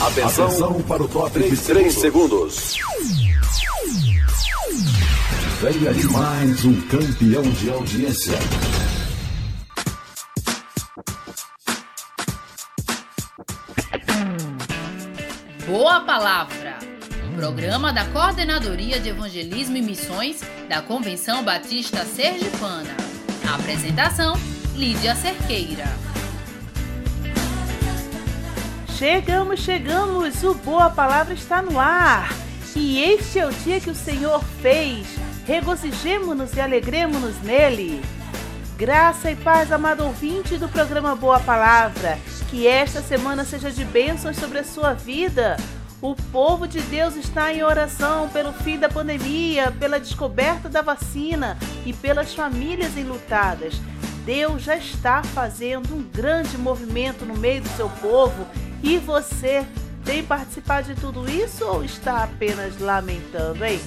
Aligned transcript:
Atenção, 0.00 0.46
Atenção 0.46 0.82
para 0.82 1.02
o 1.02 1.08
top 1.08 1.38
de 1.38 1.56
3 1.56 1.94
segundos. 1.94 2.76
Venha 5.60 5.94
de 5.94 6.06
mais 6.08 6.64
um 6.64 6.80
campeão 6.82 7.42
de 7.42 7.70
audiência. 7.70 8.38
Boa 15.66 16.00
Palavra. 16.00 16.78
Programa 17.36 17.92
da 17.92 18.04
Coordenadoria 18.06 19.00
de 19.00 19.08
Evangelismo 19.08 19.76
e 19.76 19.82
Missões 19.82 20.40
da 20.68 20.82
Convenção 20.82 21.42
Batista 21.42 22.04
Sergipana. 22.04 22.94
apresentação: 23.54 24.34
Lídia 24.76 25.14
Cerqueira. 25.14 26.13
Chegamos, 28.96 29.58
chegamos! 29.58 30.44
O 30.44 30.54
Boa 30.54 30.88
Palavra 30.88 31.34
está 31.34 31.60
no 31.60 31.80
ar! 31.80 32.32
E 32.76 33.02
este 33.02 33.40
é 33.40 33.46
o 33.46 33.50
dia 33.50 33.80
que 33.80 33.90
o 33.90 33.94
Senhor 33.94 34.40
fez. 34.62 35.04
Regozijemo-nos 35.44 36.54
e 36.54 36.60
alegremos-nos 36.60 37.42
nele. 37.42 38.00
Graça 38.78 39.32
e 39.32 39.36
paz, 39.36 39.72
amado 39.72 40.04
ouvinte 40.04 40.56
do 40.56 40.68
programa 40.68 41.16
Boa 41.16 41.40
Palavra. 41.40 42.20
Que 42.48 42.68
esta 42.68 43.02
semana 43.02 43.44
seja 43.44 43.68
de 43.68 43.84
bênçãos 43.84 44.36
sobre 44.36 44.60
a 44.60 44.64
sua 44.64 44.92
vida. 44.92 45.56
O 46.00 46.14
povo 46.14 46.68
de 46.68 46.80
Deus 46.82 47.16
está 47.16 47.52
em 47.52 47.64
oração 47.64 48.28
pelo 48.28 48.52
fim 48.52 48.78
da 48.78 48.88
pandemia, 48.88 49.72
pela 49.72 49.98
descoberta 49.98 50.68
da 50.68 50.82
vacina 50.82 51.58
e 51.84 51.92
pelas 51.92 52.32
famílias 52.32 52.96
enlutadas. 52.96 53.74
Deus 54.24 54.62
já 54.62 54.76
está 54.76 55.22
fazendo 55.22 55.94
um 55.94 56.02
grande 56.02 56.56
movimento 56.56 57.26
no 57.26 57.36
meio 57.36 57.60
do 57.60 57.68
seu 57.70 57.88
povo 57.88 58.46
e 58.82 58.98
você 58.98 59.66
tem 60.04 60.22
participado 60.22 60.94
de 60.94 61.00
tudo 61.00 61.28
isso 61.30 61.64
ou 61.64 61.84
está 61.84 62.24
apenas 62.24 62.78
lamentando, 62.78 63.64
hein? 63.64 63.80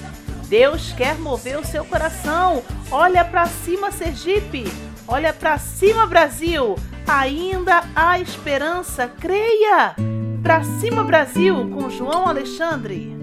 Deus 0.48 0.92
quer 0.92 1.18
mover 1.18 1.58
o 1.58 1.64
seu 1.64 1.84
coração. 1.84 2.62
Olha 2.90 3.24
para 3.24 3.46
cima, 3.46 3.90
Sergipe. 3.90 4.64
Olha 5.06 5.32
para 5.32 5.58
cima, 5.58 6.06
Brasil. 6.06 6.76
Ainda 7.06 7.82
há 7.94 8.18
esperança. 8.18 9.08
Creia. 9.08 9.94
Para 10.42 10.62
cima, 10.64 11.04
Brasil, 11.04 11.68
com 11.70 11.90
João 11.90 12.26
Alexandre. 12.26 13.17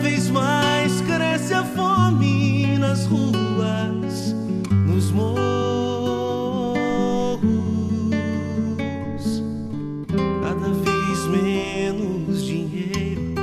vez 0.00 0.30
mais 0.30 1.00
cresce 1.02 1.52
a 1.52 1.62
fome 1.62 2.78
nas 2.78 3.04
ruas, 3.06 4.34
nos 4.86 5.10
morros. 5.10 5.50
Cada 10.42 10.68
vez 10.72 11.26
menos 11.28 12.46
dinheiro 12.46 13.34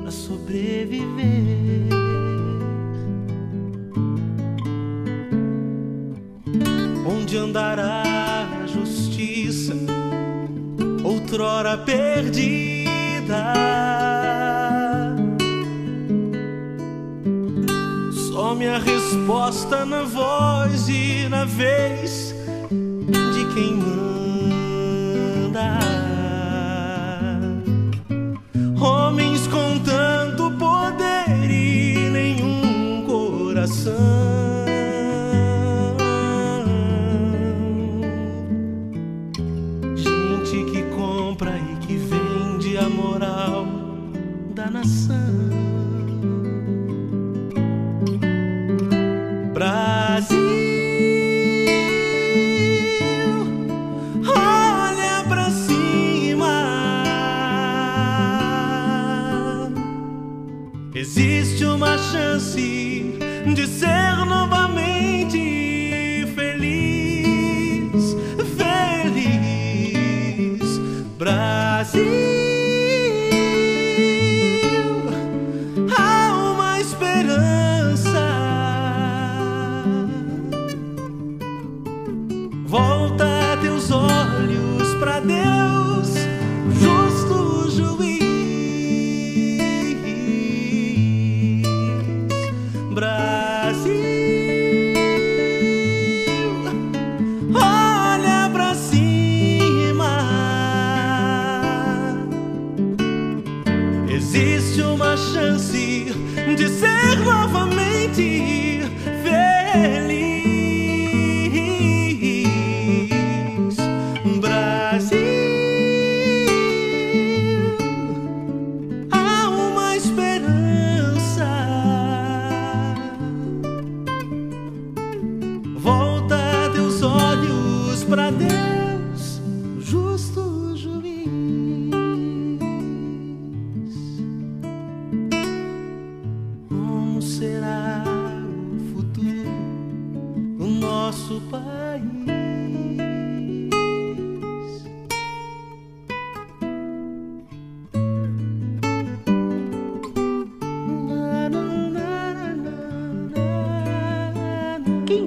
para 0.00 0.10
sobreviver. 0.10 1.88
Onde 7.06 7.36
andará 7.36 8.02
a 8.64 8.66
justiça, 8.66 9.74
outrora 11.04 11.78
perdida? 11.78 12.74
resposta 19.14 19.86
na 19.86 20.02
voz 20.02 20.88
e 20.88 21.28
na 21.28 21.44
vez 21.44 22.34
de 22.68 23.54
quem 23.54 23.74
manda. 23.74 25.78
Homens 28.80 29.46
com 29.46 29.78
tanto 29.84 30.50
poder 30.58 31.48
e 31.48 32.10
nenhum 32.10 33.04
coração. 33.06 33.94
Gente 39.94 40.72
que 40.72 40.82
compra 40.96 41.56
e 41.56 41.76
que 41.86 41.96
vende 41.96 42.76
a 42.76 42.88
moral 42.88 43.64
da 44.54 44.68
nação. 44.68 45.73
chance. 62.14 62.83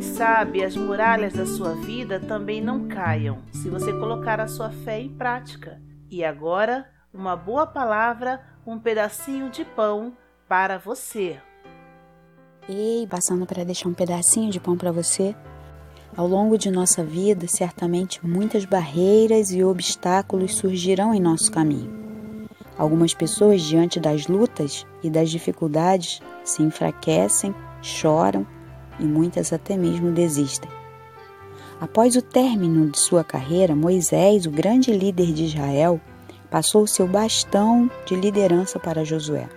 Sabe, 0.02 0.64
as 0.64 0.76
muralhas 0.76 1.34
da 1.34 1.46
sua 1.46 1.74
vida 1.76 2.20
também 2.20 2.62
não 2.62 2.88
caiam 2.88 3.40
se 3.52 3.70
você 3.70 3.92
colocar 3.94 4.40
a 4.40 4.48
sua 4.48 4.70
fé 4.70 5.00
em 5.00 5.10
prática. 5.10 5.82
E 6.10 6.24
agora, 6.24 6.86
uma 7.14 7.36
boa 7.36 7.66
palavra, 7.66 8.42
um 8.66 8.78
pedacinho 8.80 9.50
de 9.50 9.64
pão 9.64 10.14
para 10.48 10.78
você. 10.78 11.40
Ei, 12.68 13.08
passando 13.08 13.46
para 13.46 13.64
deixar 13.64 13.90
um 13.90 13.94
pedacinho 13.94 14.52
de 14.52 14.60
pão 14.60 14.78
para 14.78 14.92
você. 14.92 15.36
Ao 16.16 16.28
longo 16.28 16.58
de 16.58 16.70
nossa 16.70 17.04
vida, 17.04 17.48
certamente 17.48 18.26
muitas 18.26 18.66
barreiras 18.66 19.52
e 19.52 19.64
obstáculos 19.64 20.56
surgirão 20.56 21.14
em 21.14 21.20
nosso 21.20 21.52
caminho. 21.52 22.48
Algumas 22.78 23.14
pessoas, 23.14 23.62
diante 23.62 24.00
das 24.00 24.28
lutas 24.28 24.86
e 25.02 25.10
das 25.10 25.30
dificuldades, 25.30 26.22
se 26.44 26.62
enfraquecem, 26.62 27.56
choram 27.82 28.46
e 29.00 29.06
muitas 29.06 29.54
até 29.54 29.78
mesmo 29.78 30.12
desistem. 30.12 30.70
Após 31.80 32.16
o 32.16 32.22
término 32.22 32.90
de 32.90 32.98
sua 32.98 33.24
carreira, 33.24 33.76
Moisés, 33.76 34.46
o 34.46 34.52
grande 34.52 34.92
líder 34.92 35.32
de 35.32 35.46
Israel, 35.46 36.02
passou 36.50 36.88
seu 36.88 37.08
bastão 37.08 37.90
de 38.06 38.16
liderança 38.16 38.80
para 38.80 39.06
Josué. 39.06 39.48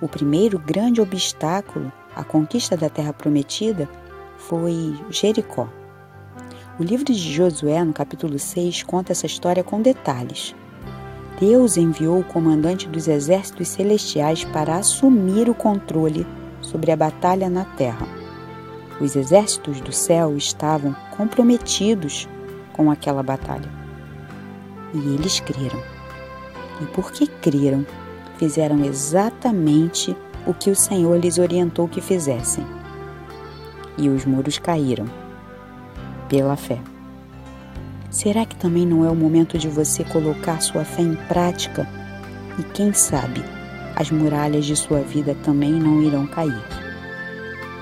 O 0.00 0.06
primeiro 0.06 0.58
grande 0.58 1.00
obstáculo 1.00 1.90
a 2.16 2.24
conquista 2.24 2.76
da 2.78 2.88
terra 2.88 3.12
prometida 3.12 3.86
foi 4.38 4.94
Jericó. 5.10 5.68
O 6.78 6.82
livro 6.82 7.04
de 7.04 7.14
Josué, 7.14 7.84
no 7.84 7.92
capítulo 7.92 8.38
6, 8.38 8.82
conta 8.84 9.12
essa 9.12 9.26
história 9.26 9.62
com 9.62 9.82
detalhes. 9.82 10.54
Deus 11.38 11.76
enviou 11.76 12.20
o 12.20 12.24
comandante 12.24 12.88
dos 12.88 13.06
exércitos 13.06 13.68
celestiais 13.68 14.44
para 14.44 14.76
assumir 14.76 15.50
o 15.50 15.54
controle 15.54 16.26
sobre 16.62 16.90
a 16.90 16.96
batalha 16.96 17.50
na 17.50 17.64
terra. 17.64 18.06
Os 19.00 19.14
exércitos 19.14 19.80
do 19.80 19.92
céu 19.92 20.36
estavam 20.36 20.96
comprometidos 21.16 22.26
com 22.72 22.90
aquela 22.90 23.22
batalha. 23.22 23.70
E 24.94 24.98
eles 25.14 25.40
creram. 25.40 25.82
E 26.80 26.86
porque 26.86 27.26
creram, 27.26 27.86
fizeram 28.38 28.84
exatamente 28.84 30.16
o 30.46 30.54
que 30.54 30.70
o 30.70 30.76
Senhor 30.76 31.18
lhes 31.18 31.38
orientou 31.38 31.88
que 31.88 32.00
fizessem. 32.00 32.64
E 33.98 34.08
os 34.08 34.24
muros 34.24 34.58
caíram, 34.58 35.06
pela 36.28 36.56
fé. 36.56 36.78
Será 38.10 38.46
que 38.46 38.56
também 38.56 38.86
não 38.86 39.04
é 39.04 39.10
o 39.10 39.14
momento 39.14 39.58
de 39.58 39.68
você 39.68 40.04
colocar 40.04 40.60
sua 40.60 40.84
fé 40.84 41.02
em 41.02 41.16
prática? 41.28 41.86
E 42.58 42.62
quem 42.62 42.92
sabe, 42.94 43.42
as 43.94 44.10
muralhas 44.10 44.64
de 44.64 44.76
sua 44.76 45.00
vida 45.00 45.34
também 45.42 45.72
não 45.72 46.02
irão 46.02 46.26
cair. 46.26 46.64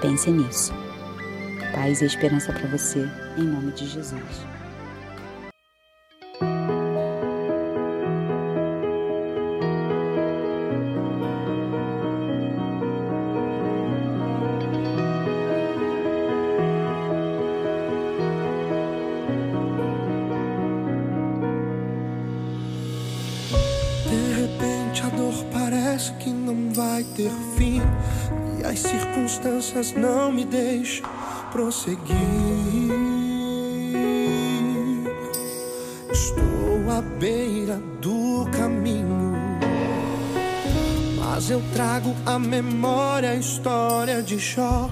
Pense 0.01 0.31
nisso. 0.31 0.84
Paz 1.75 2.01
e 2.01 2.05
esperança 2.05 2.53
para 2.53 2.69
você, 2.69 3.11
em 3.37 3.43
nome 3.43 3.73
de 3.73 3.89
Jesus. 3.89 4.55
não 29.97 30.33
me 30.33 30.45
deixam 30.45 31.24
prosseguir. 31.55 31.97
Estou 36.11 36.91
à 36.91 37.01
beira 37.01 37.81
do 38.01 38.45
caminho, 38.51 39.33
mas 41.21 41.49
eu 41.49 41.63
trago 41.73 42.13
à 42.27 42.41
memória 42.41 43.31
a 43.31 43.37
história 43.37 44.21
de 44.21 44.37
Jó 44.37 44.91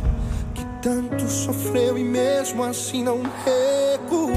que 0.55 0.64
tanto 0.81 1.29
sofreu 1.29 1.99
e 1.99 2.05
mesmo 2.05 2.62
assim 2.62 3.03
não 3.03 3.23
recuou. 3.44 4.31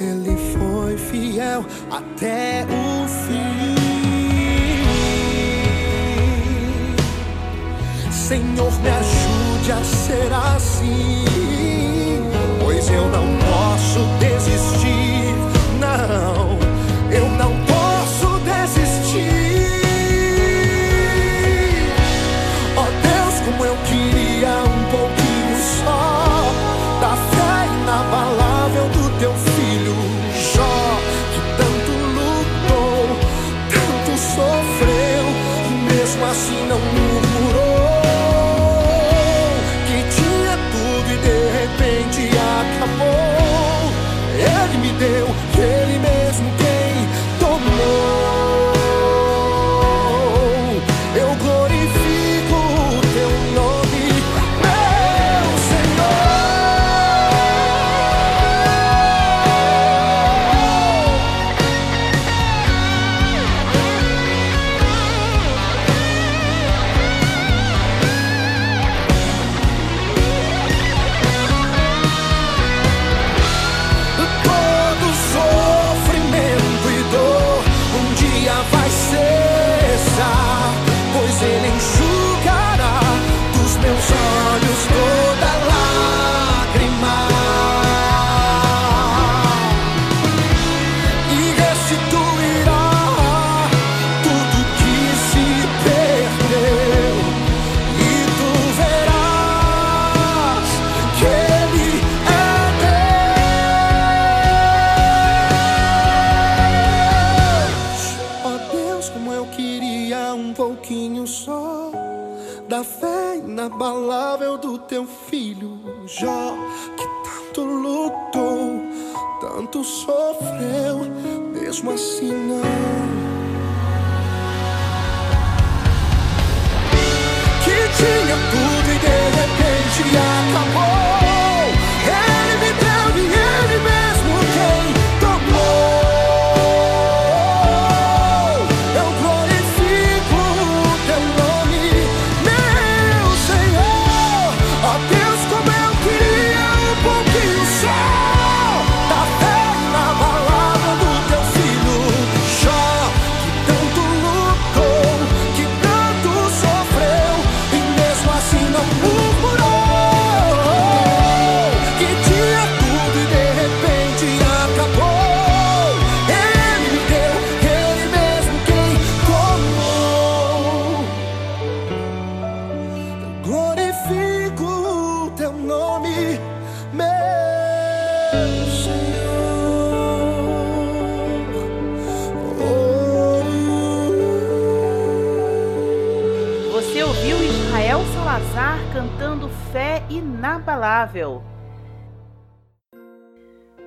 Ele 0.00 0.34
foi 0.54 0.96
fiel 0.96 1.62
até 1.90 2.64
o 2.64 3.06
fim. 3.06 3.75
Senhor, 8.26 8.72
me 8.80 8.88
ajude 8.88 9.70
a 9.70 9.84
ser 9.84 10.32
assim. 10.32 11.24
Pois 12.60 12.90
eu 12.90 13.08
não 13.10 13.24
posso 13.38 14.00
desistir, 14.18 14.35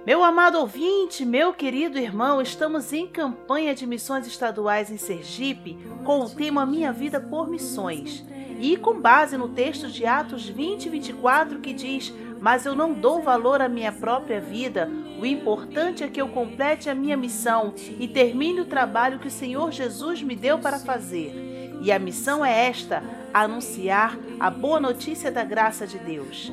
Meu 0.06 0.22
amado 0.22 0.60
ouvinte, 0.60 1.24
meu 1.24 1.54
querido 1.54 1.98
irmão, 1.98 2.42
estamos 2.42 2.92
em 2.92 3.08
campanha 3.08 3.74
de 3.74 3.88
missões 3.88 4.28
estaduais 4.28 4.92
em 4.92 4.98
Sergipe 4.98 5.78
com 6.04 6.20
o 6.20 6.30
tema 6.30 6.66
Minha 6.66 6.92
Vida 6.92 7.18
por 7.18 7.48
Missões. 7.48 8.26
E 8.60 8.76
com 8.76 9.00
base 9.00 9.38
no 9.38 9.48
texto 9.48 9.88
de 9.88 10.06
Atos 10.06 10.50
20 10.50 10.88
e 10.88 10.90
24 10.90 11.60
que 11.60 11.72
diz: 11.72 12.14
Mas 12.42 12.66
eu 12.66 12.76
não 12.76 12.92
dou 12.92 13.22
valor 13.22 13.62
à 13.62 13.70
minha 13.70 13.94
própria 13.94 14.42
vida, 14.42 14.92
o 15.22 15.26
importante 15.26 16.04
é 16.04 16.10
que 16.10 16.20
eu 16.20 16.28
complete 16.28 16.90
a 16.90 16.96
minha 16.96 17.16
missão 17.16 17.74
e 17.98 18.10
termine 18.10 18.60
o 18.60 18.66
trabalho 18.66 19.20
que 19.20 19.28
o 19.30 19.32
Senhor 19.32 19.72
Jesus 19.72 20.22
me 20.22 20.36
deu 20.36 20.60
para 20.60 20.78
fazer. 20.78 21.80
E 21.82 21.94
a 21.94 21.98
missão 21.98 22.44
é 22.44 22.68
esta: 22.68 23.02
anunciar 23.34 24.20
a 24.38 24.50
boa 24.50 24.82
notícia 24.82 25.32
da 25.32 25.46
graça 25.46 25.88
de 25.88 25.98
Deus. 25.98 26.52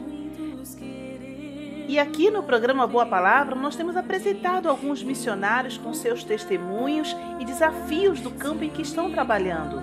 E 1.89 2.01
aqui 2.01 2.31
no 2.31 2.43
programa 2.43 2.85
Boa 2.85 3.07
Palavra, 3.07 3.55
nós 3.55 3.77
temos 3.77 3.97
apresentado 3.97 4.69
alguns 4.69 5.05
missionários 5.05 5.79
com 5.79 5.95
seus 5.95 6.25
testemunhos 6.25 7.17
e 7.39 7.45
desafios 7.45 8.21
do 8.21 8.33
campo 8.33 8.65
em 8.65 8.71
que 8.71 8.83
estão 8.83 9.09
trabalhando. 9.09 9.81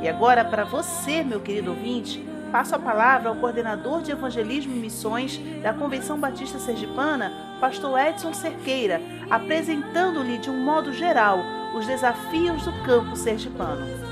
E 0.00 0.08
agora, 0.08 0.46
para 0.46 0.64
você, 0.64 1.22
meu 1.22 1.40
querido 1.40 1.72
ouvinte, 1.72 2.26
passo 2.50 2.74
a 2.74 2.78
palavra 2.78 3.28
ao 3.28 3.36
coordenador 3.36 4.00
de 4.00 4.10
evangelismo 4.10 4.74
e 4.74 4.78
missões 4.78 5.38
da 5.62 5.74
Convenção 5.74 6.18
Batista 6.18 6.58
Sergipana, 6.58 7.30
pastor 7.60 8.00
Edson 8.00 8.32
Cerqueira, 8.32 9.02
apresentando-lhe 9.30 10.38
de 10.38 10.48
um 10.48 10.58
modo 10.58 10.90
geral 10.90 11.38
os 11.74 11.86
desafios 11.86 12.64
do 12.64 12.72
campo 12.84 13.14
sergipano. 13.14 14.11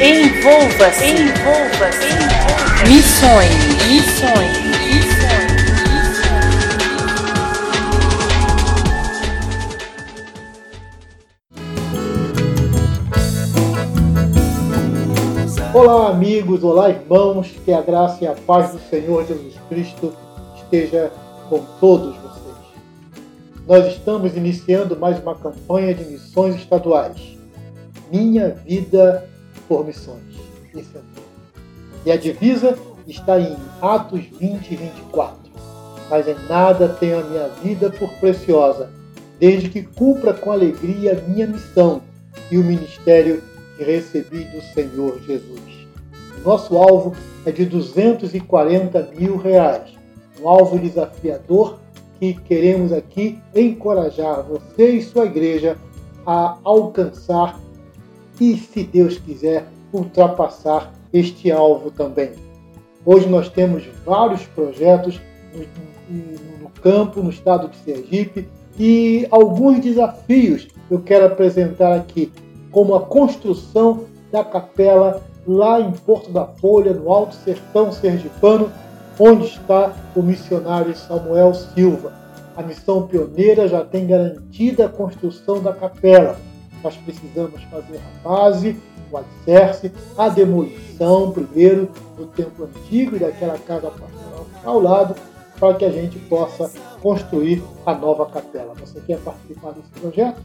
Envolva-se, 0.00 1.04
envolva-se, 1.06 2.06
envolva 2.08 2.88
Missões, 2.88 3.48
missões, 3.86 4.58
missões. 4.90 5.54
Olá, 15.72 16.10
amigos, 16.10 16.64
olá, 16.64 16.90
irmãos, 16.90 17.52
que 17.64 17.72
a 17.72 17.80
graça 17.80 18.24
e 18.24 18.26
a 18.26 18.32
paz 18.32 18.72
do 18.72 18.80
Senhor 18.90 19.24
Jesus 19.24 19.54
Cristo 19.68 20.12
esteja 20.56 21.12
com 21.48 21.60
todos 21.78 22.16
vocês. 22.16 22.56
Nós 23.68 23.86
estamos 23.86 24.36
iniciando 24.36 24.98
mais 24.98 25.22
uma 25.22 25.36
campanha 25.36 25.94
de 25.94 26.04
missões 26.04 26.56
estaduais. 26.56 27.16
Minha 28.10 28.50
vida 28.50 29.32
por 29.68 29.84
missões. 29.84 30.22
Esse 30.74 30.96
é 30.96 31.00
o 31.00 31.02
E 32.06 32.12
a 32.12 32.16
divisa 32.16 32.76
está 33.06 33.40
em 33.40 33.56
Atos 33.80 34.24
20 34.38 34.70
e 34.72 34.76
24. 34.76 35.36
Mas 36.10 36.28
em 36.28 36.36
nada 36.48 36.88
tenho 36.88 37.20
a 37.20 37.24
minha 37.24 37.48
vida 37.62 37.90
por 37.90 38.10
preciosa, 38.14 38.90
desde 39.38 39.68
que 39.68 39.82
cumpra 39.82 40.34
com 40.34 40.52
alegria 40.52 41.22
minha 41.26 41.46
missão 41.46 42.02
e 42.50 42.58
o 42.58 42.64
ministério 42.64 43.42
que 43.76 43.84
recebi 43.84 44.44
do 44.44 44.60
Senhor 44.74 45.20
Jesus. 45.26 45.60
Nosso 46.44 46.76
alvo 46.76 47.14
é 47.46 47.50
de 47.50 47.64
240 47.64 49.10
mil 49.18 49.36
reais, 49.36 49.94
um 50.40 50.48
alvo 50.48 50.78
desafiador 50.78 51.78
que 52.18 52.34
queremos 52.34 52.92
aqui 52.92 53.38
encorajar 53.54 54.42
você 54.42 54.90
e 54.90 55.02
sua 55.02 55.26
igreja 55.26 55.76
a 56.26 56.58
alcançar 56.62 57.58
e, 58.40 58.56
se 58.56 58.84
Deus 58.84 59.18
quiser, 59.18 59.68
ultrapassar 59.92 60.92
este 61.12 61.50
alvo 61.50 61.90
também. 61.90 62.32
Hoje 63.04 63.28
nós 63.28 63.48
temos 63.48 63.84
vários 64.04 64.44
projetos 64.46 65.20
no, 66.60 66.70
campo, 66.82 67.22
no 67.22 67.30
estado 67.30 67.68
de 67.68 67.76
Sergipe, 67.76 68.48
e 68.78 69.26
alguns 69.30 69.80
desafios 69.80 70.68
eu 70.90 71.00
quero 71.00 71.26
apresentar 71.26 71.94
aqui, 71.94 72.32
como 72.70 72.94
a 72.94 73.00
construção 73.00 74.04
da 74.32 74.42
capela 74.42 75.22
lá 75.46 75.80
em 75.80 75.92
Porto 75.92 76.32
da 76.32 76.46
Folha, 76.46 76.92
no 76.92 77.10
Alto 77.10 77.34
Sertão 77.36 77.92
Sergipano, 77.92 78.72
onde 79.18 79.46
está 79.46 79.94
o 80.16 80.22
missionário 80.22 80.96
Samuel 80.96 81.54
Silva. 81.54 82.12
A 82.56 82.62
missão 82.62 83.06
pioneira 83.06 83.68
já 83.68 83.84
tem 83.84 84.06
garantida 84.06 84.86
a 84.86 84.88
construção 84.88 85.62
da 85.62 85.72
capela 85.72 86.36
nós 86.84 86.96
precisamos 86.98 87.62
fazer 87.64 87.98
a 87.98 88.28
base, 88.28 88.76
o 89.10 89.16
alicerce, 89.16 89.90
a 90.18 90.28
demolição 90.28 91.32
primeiro 91.32 91.88
do 92.16 92.26
templo 92.26 92.66
antigo 92.66 93.16
e 93.16 93.18
daquela 93.18 93.58
casa 93.58 93.90
pastoral 93.90 94.46
ao 94.62 94.80
lado, 94.80 95.14
para 95.58 95.74
que 95.74 95.84
a 95.84 95.90
gente 95.90 96.18
possa 96.18 96.70
construir 97.00 97.62
a 97.86 97.94
nova 97.94 98.26
capela. 98.26 98.74
Você 98.74 99.00
quer 99.00 99.18
participar 99.18 99.72
desse 99.72 99.88
projeto? 100.00 100.40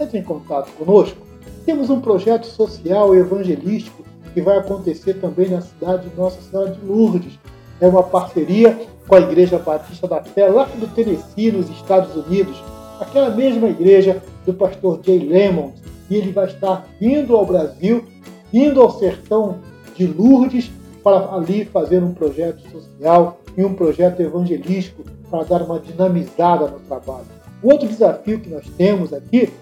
Entre 0.00 0.18
em 0.18 0.22
contato 0.22 0.72
conosco. 0.72 1.16
Temos 1.64 1.90
um 1.90 2.00
projeto 2.00 2.46
social 2.46 3.14
e 3.14 3.18
evangelístico 3.18 4.04
que 4.32 4.40
vai 4.40 4.58
acontecer 4.58 5.14
também 5.14 5.48
na 5.48 5.60
cidade 5.60 6.08
de 6.08 6.16
Nossa 6.16 6.40
Senhora 6.42 6.72
de 6.72 6.84
Lourdes. 6.84 7.38
É 7.80 7.86
uma 7.86 8.02
parceria 8.02 8.76
com 9.06 9.14
a 9.14 9.20
Igreja 9.20 9.58
Batista 9.58 10.08
da 10.08 10.22
Fé, 10.22 10.48
lá 10.48 10.64
do 10.64 10.88
Tennessee, 10.88 11.52
nos 11.52 11.70
Estados 11.70 12.16
Unidos. 12.16 12.60
Aquela 12.98 13.30
mesma 13.30 13.68
igreja 13.68 14.22
do 14.46 14.54
pastor 14.54 15.00
Jay 15.04 15.18
Lemons, 15.18 15.83
e 16.10 16.16
ele 16.16 16.32
vai 16.32 16.46
estar 16.46 16.86
vindo 17.00 17.36
ao 17.36 17.46
Brasil, 17.46 18.04
indo 18.52 18.80
ao 18.80 18.98
sertão 18.98 19.58
de 19.96 20.06
Lourdes, 20.06 20.70
para 21.02 21.34
ali 21.34 21.66
fazer 21.66 22.02
um 22.02 22.14
projeto 22.14 22.62
social 22.70 23.38
e 23.56 23.62
um 23.62 23.74
projeto 23.74 24.20
evangelístico 24.20 25.04
para 25.30 25.44
dar 25.44 25.62
uma 25.62 25.78
dinamizada 25.78 26.66
no 26.66 26.80
trabalho. 26.80 27.26
O 27.62 27.70
outro 27.70 27.86
desafio 27.86 28.40
que 28.40 28.48
nós 28.48 28.66
temos 28.76 29.12
aqui 29.12 29.52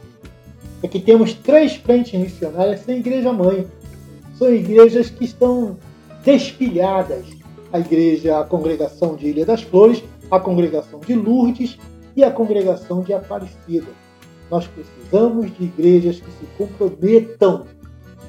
é 0.83 0.89
que 0.89 1.01
temos 1.01 1.35
três 1.35 1.77
frentes 1.77 2.19
missionárias 2.19 2.81
sem 2.81 2.99
igreja-mãe. 2.99 3.67
São 4.37 4.53
igrejas 4.53 5.11
que 5.11 5.25
estão 5.25 5.77
despilhadas. 6.25 7.27
A 7.73 7.81
igreja, 7.81 8.39
a 8.39 8.45
congregação 8.45 9.17
de 9.17 9.29
Ilha 9.29 9.47
das 9.47 9.63
Flores, 9.63 10.03
a 10.31 10.39
congregação 10.39 11.01
de 11.01 11.15
Lourdes 11.15 11.79
e 12.15 12.23
a 12.23 12.31
congregação 12.31 13.01
de 13.01 13.13
Aparecida. 13.13 13.89
Nós 14.53 14.67
precisamos 14.67 15.51
de 15.57 15.65
igrejas 15.65 16.21
que 16.21 16.31
se 16.31 16.47
comprometam 16.59 17.65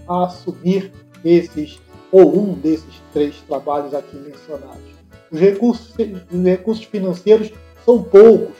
a 0.08 0.24
assumir 0.24 0.90
esses 1.26 1.82
ou 2.14 2.40
um 2.40 2.54
desses 2.54 3.02
três 3.12 3.36
trabalhos 3.42 3.94
aqui 3.94 4.16
mencionados. 4.16 4.94
Os 5.30 5.38
recursos, 5.38 5.94
os 6.32 6.44
recursos 6.46 6.86
financeiros 6.86 7.52
são 7.84 8.02
poucos. 8.02 8.56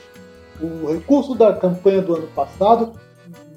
O 0.60 0.92
recurso 0.92 1.34
da 1.34 1.54
campanha 1.54 2.02
do 2.02 2.14
ano 2.14 2.26
passado, 2.34 2.92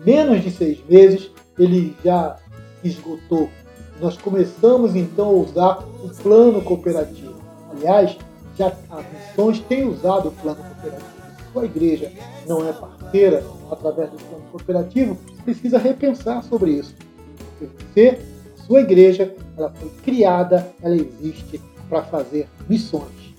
menos 0.05 0.41
de 0.41 0.51
seis 0.51 0.81
meses, 0.87 1.29
ele 1.59 1.93
já 2.01 2.37
esgotou. 2.81 3.49
Nós 3.99 4.15
começamos 4.15 4.95
então 4.95 5.27
a 5.27 5.33
usar 5.33 5.79
o 6.01 6.07
plano 6.23 6.61
cooperativo. 6.61 7.35
Aliás, 7.71 8.17
já 8.57 8.67
as 8.89 9.05
missões 9.11 9.59
têm 9.67 9.85
usado 9.85 10.29
o 10.29 10.31
plano 10.31 10.63
cooperativo. 10.63 11.11
Sua 11.51 11.65
igreja 11.65 12.13
não 12.47 12.65
é 12.65 12.71
através 13.71 14.09
do 14.11 14.17
plano 14.17 14.43
cooperativo, 14.51 15.17
precisa 15.43 15.77
repensar 15.77 16.43
sobre 16.43 16.71
isso. 16.71 16.95
Porque 17.59 17.83
você, 17.93 18.19
a 18.57 18.63
sua 18.63 18.81
igreja, 18.81 19.33
ela 19.57 19.71
foi 19.71 19.89
criada, 20.03 20.67
ela 20.81 20.95
existe 20.95 21.61
para 21.89 22.03
fazer 22.03 22.47
missões. 22.69 23.35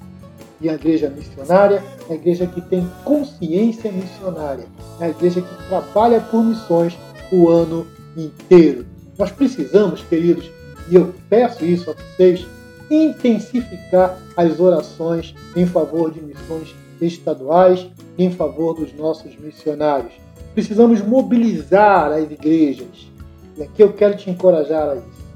E 0.61 0.69
a 0.69 0.75
igreja 0.75 1.09
missionária 1.09 1.83
é 2.09 2.13
a 2.13 2.17
igreja 2.17 2.47
que 2.47 2.61
tem 2.61 2.89
consciência 3.05 3.93
missionária, 3.93 4.67
é 5.01 5.05
a 5.05 5.09
igreja 5.11 5.41
que 5.41 5.69
trabalha 5.69 6.21
por 6.21 6.43
missões 6.43 6.99
o 7.31 7.49
ano 7.49 7.87
inteiro. 8.17 8.85
Nós 9.17 9.31
precisamos, 9.31 10.03
queridos, 10.03 10.51
e 10.91 10.97
eu 10.97 11.15
peço 11.29 11.65
isso 11.65 11.91
a 11.91 11.95
vocês, 11.95 12.47
intensificar 12.91 14.19
as 14.37 14.59
orações 14.59 15.35
em 15.55 15.67
favor 15.67 16.11
de 16.11 16.21
missões 16.21 16.75
estaduais 17.01 17.87
em 18.19 18.31
favor 18.31 18.75
dos 18.75 18.93
nossos 18.93 19.37
missionários. 19.37 20.13
Precisamos 20.53 21.01
mobilizar 21.01 22.11
as 22.11 22.31
igrejas. 22.31 23.09
E 23.57 23.63
aqui 23.63 23.83
eu 23.83 23.93
quero 23.93 24.17
te 24.17 24.29
encorajar 24.29 24.91
a 24.91 24.97
isso. 24.97 25.29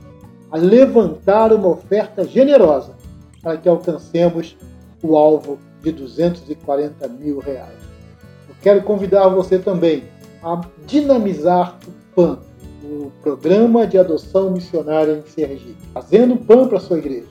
A 0.50 0.56
levantar 0.56 1.52
uma 1.52 1.68
oferta 1.68 2.24
generosa 2.24 2.94
para 3.40 3.56
que 3.56 3.68
alcancemos 3.68 4.56
o 5.02 5.16
alvo 5.16 5.58
de 5.82 5.92
240 5.92 7.08
mil 7.08 7.38
reais. 7.38 7.78
Eu 8.48 8.54
quero 8.60 8.82
convidar 8.82 9.28
você 9.28 9.58
também 9.58 10.04
a 10.42 10.60
dinamizar 10.86 11.78
o 11.86 12.14
PAN, 12.14 12.38
o 12.84 13.10
Programa 13.22 13.86
de 13.86 13.96
Adoção 13.96 14.50
Missionária 14.50 15.12
em 15.12 15.30
Sergipe, 15.30 15.76
fazendo 15.94 16.36
PAN 16.36 16.68
para 16.68 16.78
a 16.78 16.80
sua 16.80 16.98
igreja, 16.98 17.28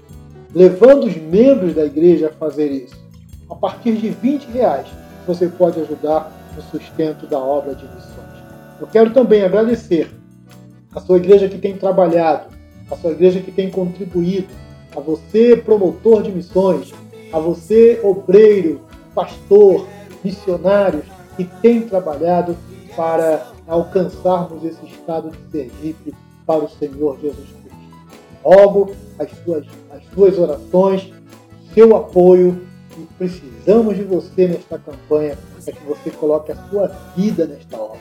levando 0.53 1.05
os 1.05 1.15
membros 1.15 1.75
da 1.75 1.86
igreja 1.86 2.27
a 2.27 2.34
fazer 2.34 2.72
isso. 2.72 3.00
A 3.50 3.55
partir 3.55 3.96
de 3.96 4.10
20 4.10 4.46
reais, 4.46 4.88
você 5.25 5.48
pode 5.48 5.80
ajudar 5.80 6.32
no 6.56 6.62
sustento 6.63 7.28
da 7.28 7.40
obra 7.40 7.75
de 7.75 7.84
missões. 7.86 8.32
Eu 8.80 8.88
quero 8.88 9.12
também 9.12 9.44
agradecer 9.44 10.12
a 10.94 11.00
sua 11.00 11.18
igreja 11.18 11.48
que 11.48 11.58
tem 11.58 11.78
trabalhado, 11.78 12.48
a 12.90 12.96
sua 12.96 13.12
igreja 13.12 13.40
que 13.40 13.51
tem 13.51 13.70
contribuído, 13.70 14.50
a 14.96 15.00
você, 15.00 15.56
promotor 15.56 16.24
de 16.24 16.32
missões, 16.32 16.94
a 17.32 17.40
você, 17.40 18.00
obreiro, 18.04 18.82
pastor, 19.16 19.88
missionários 20.24 21.06
que 21.38 21.46
tem 21.62 21.82
trabalhado 21.82 22.58
para 22.96 23.48
alcançarmos 23.68 24.63
esse 24.63 24.86
estado 24.86 25.30
de 25.30 25.51
Sergipe 25.51 26.13
para 26.46 26.66
o 26.66 26.70
Senhor 26.70 27.18
Jesus 27.22 27.48
Cristo. 27.48 27.72
Rogo 28.44 28.92
as 29.18 29.30
suas, 29.44 29.66
as 29.92 30.04
suas 30.13 30.38
orações, 30.38 31.12
seu 31.74 31.96
apoio 31.96 32.71
precisamos 33.22 33.96
de 33.96 34.01
você 34.01 34.48
nesta 34.48 34.80
campanha 34.80 35.38
para 35.63 35.74
que 35.74 35.84
você 35.84 36.10
coloque 36.10 36.51
a 36.51 36.56
sua 36.70 36.88
vida 37.16 37.46
nesta 37.46 37.78
obra. 37.78 38.00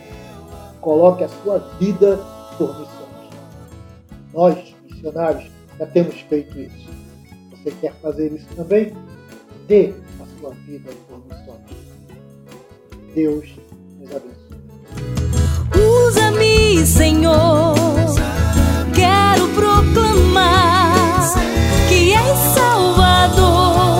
Coloque 0.81 1.25
a 1.25 1.29
sua 1.29 1.59
vida 1.79 2.19
por 2.57 2.69
missões. 2.71 3.35
Nós, 4.33 4.75
missionários, 4.89 5.51
já 5.79 5.85
temos 5.85 6.15
feito 6.23 6.59
isso. 6.59 6.89
Você 7.51 7.71
quer 7.83 7.93
fazer 8.01 8.33
isso 8.33 8.47
também? 8.57 8.97
Dê 9.69 9.93
a 10.23 10.41
sua 10.41 10.55
vida 10.67 10.91
por 11.07 11.23
missões. 11.27 11.69
Deus 13.15 13.51
nos 13.99 14.11
abençoe. 14.17 14.49
Usa-me, 16.09 16.87
Senhor. 16.87 17.75
Quero 18.95 19.49
proclamar 19.49 20.95
que 21.91 22.15
és 22.15 22.39
Salvador, 22.55 24.00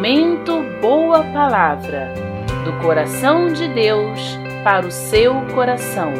Momento 0.00 0.62
Boa 0.80 1.22
Palavra 1.24 2.14
do 2.64 2.72
coração 2.82 3.52
de 3.52 3.68
Deus 3.68 4.18
para 4.64 4.86
o 4.86 4.90
seu 4.90 5.34
coração. 5.54 6.14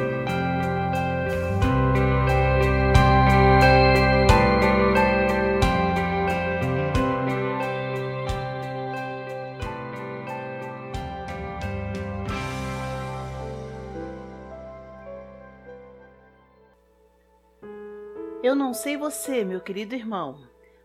Eu 18.42 18.54
não 18.54 18.74
sei 18.74 18.98
você, 18.98 19.42
meu 19.42 19.62
querido 19.62 19.94
irmão, 19.94 20.36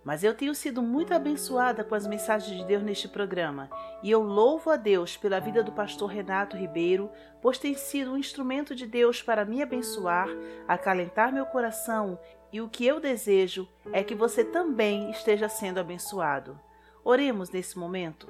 mas 0.05 0.23
eu 0.23 0.35
tenho 0.35 0.53
sido 0.53 0.83
muito 0.83 1.15
abençoada 1.15 1.83
com 1.83 1.95
as 1.95 2.05
mensagens 2.05 2.55
de 2.55 2.63
Deus 2.63 2.83
neste 2.83 3.07
programa 3.07 3.71
e 4.03 4.11
eu 4.11 4.21
louvo 4.21 4.69
a 4.69 4.77
Deus 4.77 5.17
pela 5.17 5.39
vida 5.39 5.63
do 5.63 5.71
pastor 5.71 6.11
Renato 6.11 6.55
Ribeiro, 6.55 7.09
pois 7.41 7.57
tem 7.57 7.73
sido 7.73 8.11
um 8.11 8.17
instrumento 8.17 8.75
de 8.75 8.85
Deus 8.85 9.23
para 9.23 9.43
me 9.43 9.63
abençoar, 9.63 10.29
acalentar 10.67 11.33
meu 11.33 11.47
coração 11.47 12.19
e 12.53 12.61
o 12.61 12.69
que 12.69 12.85
eu 12.85 12.99
desejo 12.99 13.67
é 13.91 14.03
que 14.03 14.13
você 14.13 14.45
também 14.45 15.09
esteja 15.09 15.49
sendo 15.49 15.79
abençoado. 15.79 16.57
Oremos 17.03 17.49
nesse 17.49 17.77
momento. 17.77 18.27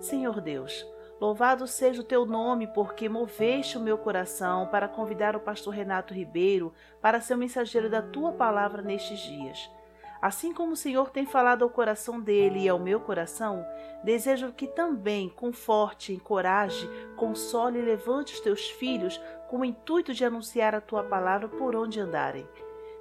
Senhor 0.00 0.40
Deus, 0.40 0.86
Louvado 1.20 1.66
seja 1.66 2.00
o 2.00 2.04
teu 2.04 2.24
nome, 2.24 2.66
porque 2.68 3.06
moveste 3.06 3.76
o 3.76 3.80
meu 3.80 3.98
coração 3.98 4.66
para 4.68 4.88
convidar 4.88 5.36
o 5.36 5.40
pastor 5.40 5.74
Renato 5.74 6.14
Ribeiro 6.14 6.72
para 7.02 7.20
ser 7.20 7.34
o 7.34 7.36
mensageiro 7.36 7.90
da 7.90 8.00
tua 8.00 8.32
palavra 8.32 8.80
nestes 8.80 9.20
dias. 9.20 9.70
Assim 10.20 10.52
como 10.52 10.72
o 10.72 10.76
Senhor 10.76 11.10
tem 11.10 11.24
falado 11.24 11.62
ao 11.62 11.70
coração 11.70 12.20
dele 12.20 12.60
e 12.60 12.68
ao 12.68 12.78
meu 12.78 13.00
coração, 13.00 13.64
desejo 14.04 14.52
que 14.52 14.66
também 14.66 15.30
conforte, 15.30 16.12
encoraje, 16.12 16.88
console 17.16 17.78
e 17.78 17.82
levante 17.82 18.34
os 18.34 18.40
teus 18.40 18.68
filhos 18.68 19.18
com 19.48 19.60
o 19.60 19.64
intuito 19.64 20.12
de 20.12 20.24
anunciar 20.24 20.74
a 20.74 20.80
tua 20.80 21.02
palavra 21.02 21.48
por 21.48 21.74
onde 21.74 21.98
andarem. 21.98 22.46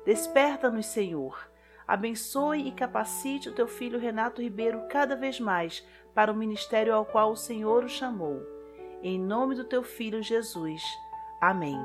Desperta-nos, 0.06 0.86
Senhor. 0.86 1.50
Abençoe 1.86 2.68
e 2.68 2.72
capacite 2.72 3.50
o 3.50 3.54
teu 3.54 3.68
filho 3.68 4.00
Renato 4.00 4.42
Ribeiro 4.42 4.84
cada 4.90 5.16
vez 5.16 5.40
mais 5.40 5.86
para 6.14 6.32
o 6.32 6.36
ministério 6.36 6.94
ao 6.94 7.06
qual 7.06 7.32
o 7.32 7.38
Senhor 7.38 7.84
o 7.84 7.90
chamou. 7.90 8.42
Em 9.02 9.20
nome 9.20 9.56
do 9.56 9.64
teu 9.64 9.84
filho 9.84 10.22
Jesus. 10.22 10.82
Amém. 11.42 11.78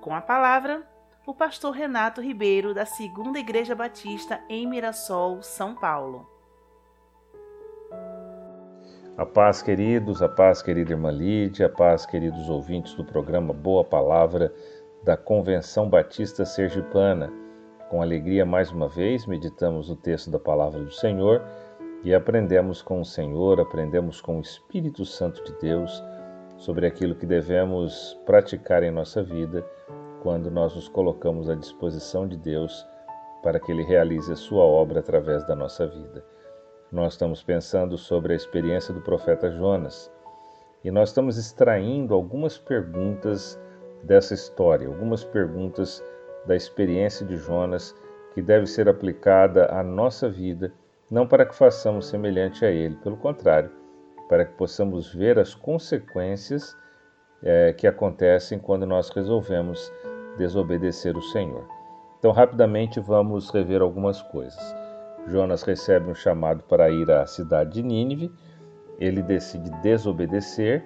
Com 0.00 0.14
a 0.14 0.20
palavra, 0.20 0.86
o 1.24 1.32
pastor 1.32 1.72
Renato 1.72 2.20
Ribeiro, 2.20 2.74
da 2.74 2.84
Segunda 2.84 3.38
Igreja 3.38 3.76
Batista 3.76 4.40
em 4.48 4.66
Mirassol, 4.66 5.40
São 5.40 5.74
Paulo. 5.74 6.26
A 9.16 9.24
paz, 9.24 9.62
queridos, 9.62 10.20
a 10.20 10.28
paz, 10.28 10.62
querida 10.62 10.92
irmã 10.92 11.12
Lídia, 11.12 11.66
a 11.66 11.68
paz, 11.68 12.04
queridos 12.04 12.48
ouvintes 12.48 12.94
do 12.94 13.04
programa 13.04 13.52
Boa 13.52 13.84
Palavra 13.84 14.52
da 15.04 15.16
Convenção 15.16 15.88
Batista 15.88 16.44
Sergipana. 16.44 17.32
Com 17.88 18.02
alegria, 18.02 18.44
mais 18.44 18.72
uma 18.72 18.88
vez, 18.88 19.24
meditamos 19.26 19.90
o 19.90 19.96
texto 19.96 20.28
da 20.30 20.40
palavra 20.40 20.82
do 20.82 20.90
Senhor 20.90 21.40
e 22.02 22.12
aprendemos 22.12 22.82
com 22.82 23.00
o 23.00 23.04
Senhor, 23.04 23.60
aprendemos 23.60 24.20
com 24.20 24.38
o 24.38 24.40
Espírito 24.40 25.04
Santo 25.04 25.44
de 25.44 25.52
Deus 25.60 26.02
sobre 26.56 26.86
aquilo 26.86 27.14
que 27.14 27.26
devemos 27.26 28.18
praticar 28.26 28.82
em 28.82 28.90
nossa 28.90 29.22
vida 29.22 29.64
quando 30.22 30.52
nós 30.52 30.72
nos 30.76 30.88
colocamos 30.88 31.50
à 31.50 31.54
disposição 31.56 32.28
de 32.28 32.36
Deus 32.36 32.86
para 33.42 33.58
que 33.58 33.72
Ele 33.72 33.82
realize 33.82 34.32
a 34.32 34.36
sua 34.36 34.62
obra 34.62 35.00
através 35.00 35.44
da 35.48 35.56
nossa 35.56 35.84
vida. 35.84 36.24
Nós 36.92 37.14
estamos 37.14 37.42
pensando 37.42 37.98
sobre 37.98 38.32
a 38.32 38.36
experiência 38.36 38.94
do 38.94 39.00
profeta 39.00 39.50
Jonas 39.50 40.08
e 40.84 40.92
nós 40.92 41.08
estamos 41.08 41.36
extraindo 41.36 42.14
algumas 42.14 42.56
perguntas 42.56 43.58
dessa 44.04 44.32
história, 44.32 44.86
algumas 44.86 45.24
perguntas 45.24 46.02
da 46.46 46.54
experiência 46.54 47.26
de 47.26 47.36
Jonas 47.36 47.92
que 48.32 48.40
deve 48.40 48.66
ser 48.66 48.88
aplicada 48.88 49.66
à 49.72 49.82
nossa 49.82 50.28
vida, 50.28 50.72
não 51.10 51.26
para 51.26 51.44
que 51.44 51.54
façamos 51.54 52.06
semelhante 52.06 52.64
a 52.64 52.70
Ele, 52.70 52.94
pelo 52.96 53.16
contrário, 53.16 53.72
para 54.28 54.44
que 54.44 54.54
possamos 54.54 55.12
ver 55.12 55.36
as 55.38 55.52
consequências 55.52 56.76
é, 57.42 57.72
que 57.72 57.86
acontecem 57.86 58.58
quando 58.58 58.86
nós 58.86 59.10
resolvemos 59.10 59.92
desobedecer 60.36 61.16
o 61.16 61.22
Senhor. 61.22 61.64
Então, 62.18 62.30
rapidamente 62.30 63.00
vamos 63.00 63.50
rever 63.50 63.82
algumas 63.82 64.22
coisas. 64.22 64.76
Jonas 65.26 65.62
recebe 65.62 66.10
um 66.10 66.14
chamado 66.14 66.62
para 66.64 66.90
ir 66.90 67.10
à 67.10 67.26
cidade 67.26 67.74
de 67.74 67.82
Nínive, 67.82 68.32
ele 68.98 69.22
decide 69.22 69.70
desobedecer, 69.82 70.84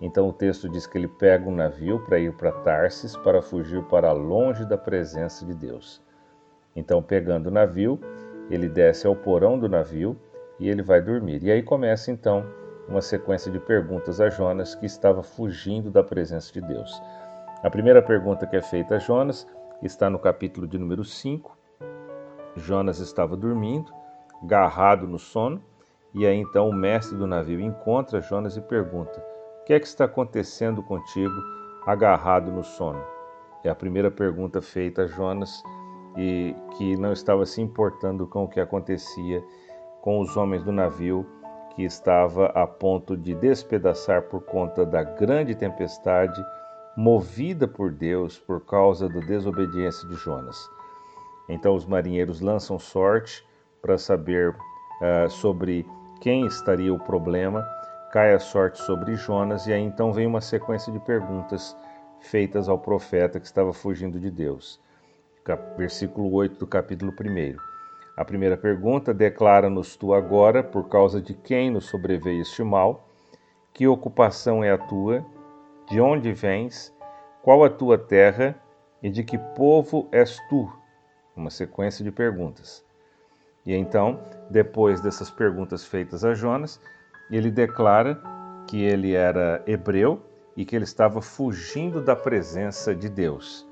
então 0.00 0.28
o 0.28 0.32
texto 0.32 0.68
diz 0.68 0.86
que 0.86 0.98
ele 0.98 1.06
pega 1.06 1.48
um 1.48 1.54
navio 1.54 2.00
para 2.00 2.18
ir 2.18 2.32
para 2.32 2.50
Tarsis 2.50 3.16
para 3.16 3.40
fugir 3.40 3.82
para 3.84 4.10
longe 4.12 4.64
da 4.64 4.76
presença 4.76 5.44
de 5.44 5.54
Deus. 5.54 6.02
Então, 6.74 7.02
pegando 7.02 7.46
o 7.46 7.52
navio, 7.52 8.00
ele 8.50 8.68
desce 8.68 9.06
ao 9.06 9.14
porão 9.14 9.58
do 9.58 9.68
navio 9.68 10.16
e 10.58 10.68
ele 10.68 10.82
vai 10.82 11.00
dormir. 11.00 11.42
E 11.42 11.50
aí 11.50 11.62
começa 11.62 12.10
então 12.10 12.44
uma 12.88 13.00
sequência 13.00 13.50
de 13.50 13.60
perguntas 13.60 14.20
a 14.20 14.28
Jonas 14.28 14.74
que 14.74 14.86
estava 14.86 15.22
fugindo 15.22 15.90
da 15.90 16.02
presença 16.02 16.52
de 16.52 16.60
Deus. 16.60 17.00
A 17.62 17.70
primeira 17.70 18.02
pergunta 18.02 18.44
que 18.44 18.56
é 18.56 18.60
feita 18.60 18.96
a 18.96 18.98
Jonas 18.98 19.46
está 19.80 20.10
no 20.10 20.18
capítulo 20.18 20.66
de 20.66 20.76
número 20.76 21.04
5. 21.04 21.56
Jonas 22.56 22.98
estava 22.98 23.36
dormindo, 23.36 23.92
garrado 24.42 25.06
no 25.06 25.16
sono, 25.16 25.62
e 26.12 26.26
aí 26.26 26.36
então 26.38 26.68
o 26.68 26.74
mestre 26.74 27.16
do 27.16 27.24
navio 27.24 27.60
encontra 27.60 28.20
Jonas 28.20 28.56
e 28.56 28.60
pergunta: 28.60 29.24
O 29.60 29.64
que 29.64 29.74
é 29.74 29.78
que 29.78 29.86
está 29.86 30.06
acontecendo 30.06 30.82
contigo, 30.82 31.32
agarrado 31.86 32.50
no 32.50 32.64
sono? 32.64 33.00
É 33.62 33.70
a 33.70 33.76
primeira 33.76 34.10
pergunta 34.10 34.60
feita 34.60 35.02
a 35.02 35.06
Jonas 35.06 35.62
e 36.16 36.56
que 36.76 36.96
não 36.96 37.12
estava 37.12 37.46
se 37.46 37.62
importando 37.62 38.26
com 38.26 38.42
o 38.42 38.48
que 38.48 38.58
acontecia 38.58 39.40
com 40.00 40.18
os 40.18 40.36
homens 40.36 40.64
do 40.64 40.72
navio 40.72 41.24
que 41.76 41.84
estava 41.84 42.46
a 42.46 42.66
ponto 42.66 43.16
de 43.16 43.36
despedaçar 43.36 44.22
por 44.22 44.42
conta 44.42 44.84
da 44.84 45.04
grande 45.04 45.54
tempestade 45.54 46.44
movida 46.96 47.66
por 47.66 47.90
Deus 47.90 48.38
por 48.38 48.64
causa 48.64 49.08
da 49.08 49.20
desobediência 49.20 50.06
de 50.08 50.14
Jonas. 50.16 50.68
Então 51.48 51.74
os 51.74 51.86
marinheiros 51.86 52.40
lançam 52.40 52.78
sorte 52.78 53.46
para 53.80 53.98
saber 53.98 54.50
uh, 54.50 55.28
sobre 55.28 55.86
quem 56.20 56.46
estaria 56.46 56.92
o 56.92 56.98
problema. 56.98 57.66
Cai 58.12 58.34
a 58.34 58.38
sorte 58.38 58.78
sobre 58.82 59.16
Jonas 59.16 59.66
e 59.66 59.72
aí 59.72 59.82
então 59.82 60.12
vem 60.12 60.26
uma 60.26 60.40
sequência 60.40 60.92
de 60.92 61.00
perguntas 61.00 61.76
feitas 62.20 62.68
ao 62.68 62.78
profeta 62.78 63.40
que 63.40 63.46
estava 63.46 63.72
fugindo 63.72 64.20
de 64.20 64.30
Deus. 64.30 64.80
Versículo 65.76 66.32
8 66.32 66.58
do 66.58 66.66
capítulo 66.66 67.12
1. 67.12 67.56
A 68.16 68.24
primeira 68.24 68.56
pergunta: 68.56 69.12
Declara-nos 69.12 69.96
tu 69.96 70.14
agora, 70.14 70.62
por 70.62 70.88
causa 70.88 71.20
de 71.20 71.34
quem 71.34 71.70
nos 71.70 71.86
sobreveio 71.86 72.42
este 72.42 72.62
mal? 72.62 73.08
Que 73.72 73.88
ocupação 73.88 74.62
é 74.62 74.70
a 74.70 74.78
tua? 74.78 75.24
De 75.92 76.00
onde 76.00 76.32
vens? 76.32 76.90
Qual 77.42 77.62
a 77.62 77.68
tua 77.68 77.98
terra? 77.98 78.56
E 79.02 79.10
de 79.10 79.22
que 79.22 79.36
povo 79.36 80.08
és 80.10 80.38
tu? 80.48 80.72
Uma 81.36 81.50
sequência 81.50 82.02
de 82.02 82.10
perguntas. 82.10 82.82
E 83.66 83.74
então, 83.74 84.18
depois 84.48 85.02
dessas 85.02 85.30
perguntas 85.30 85.84
feitas 85.84 86.24
a 86.24 86.32
Jonas, 86.32 86.80
ele 87.30 87.50
declara 87.50 88.18
que 88.66 88.82
ele 88.82 89.12
era 89.12 89.62
hebreu 89.66 90.18
e 90.56 90.64
que 90.64 90.74
ele 90.74 90.84
estava 90.84 91.20
fugindo 91.20 92.00
da 92.00 92.16
presença 92.16 92.94
de 92.94 93.10
Deus. 93.10 93.68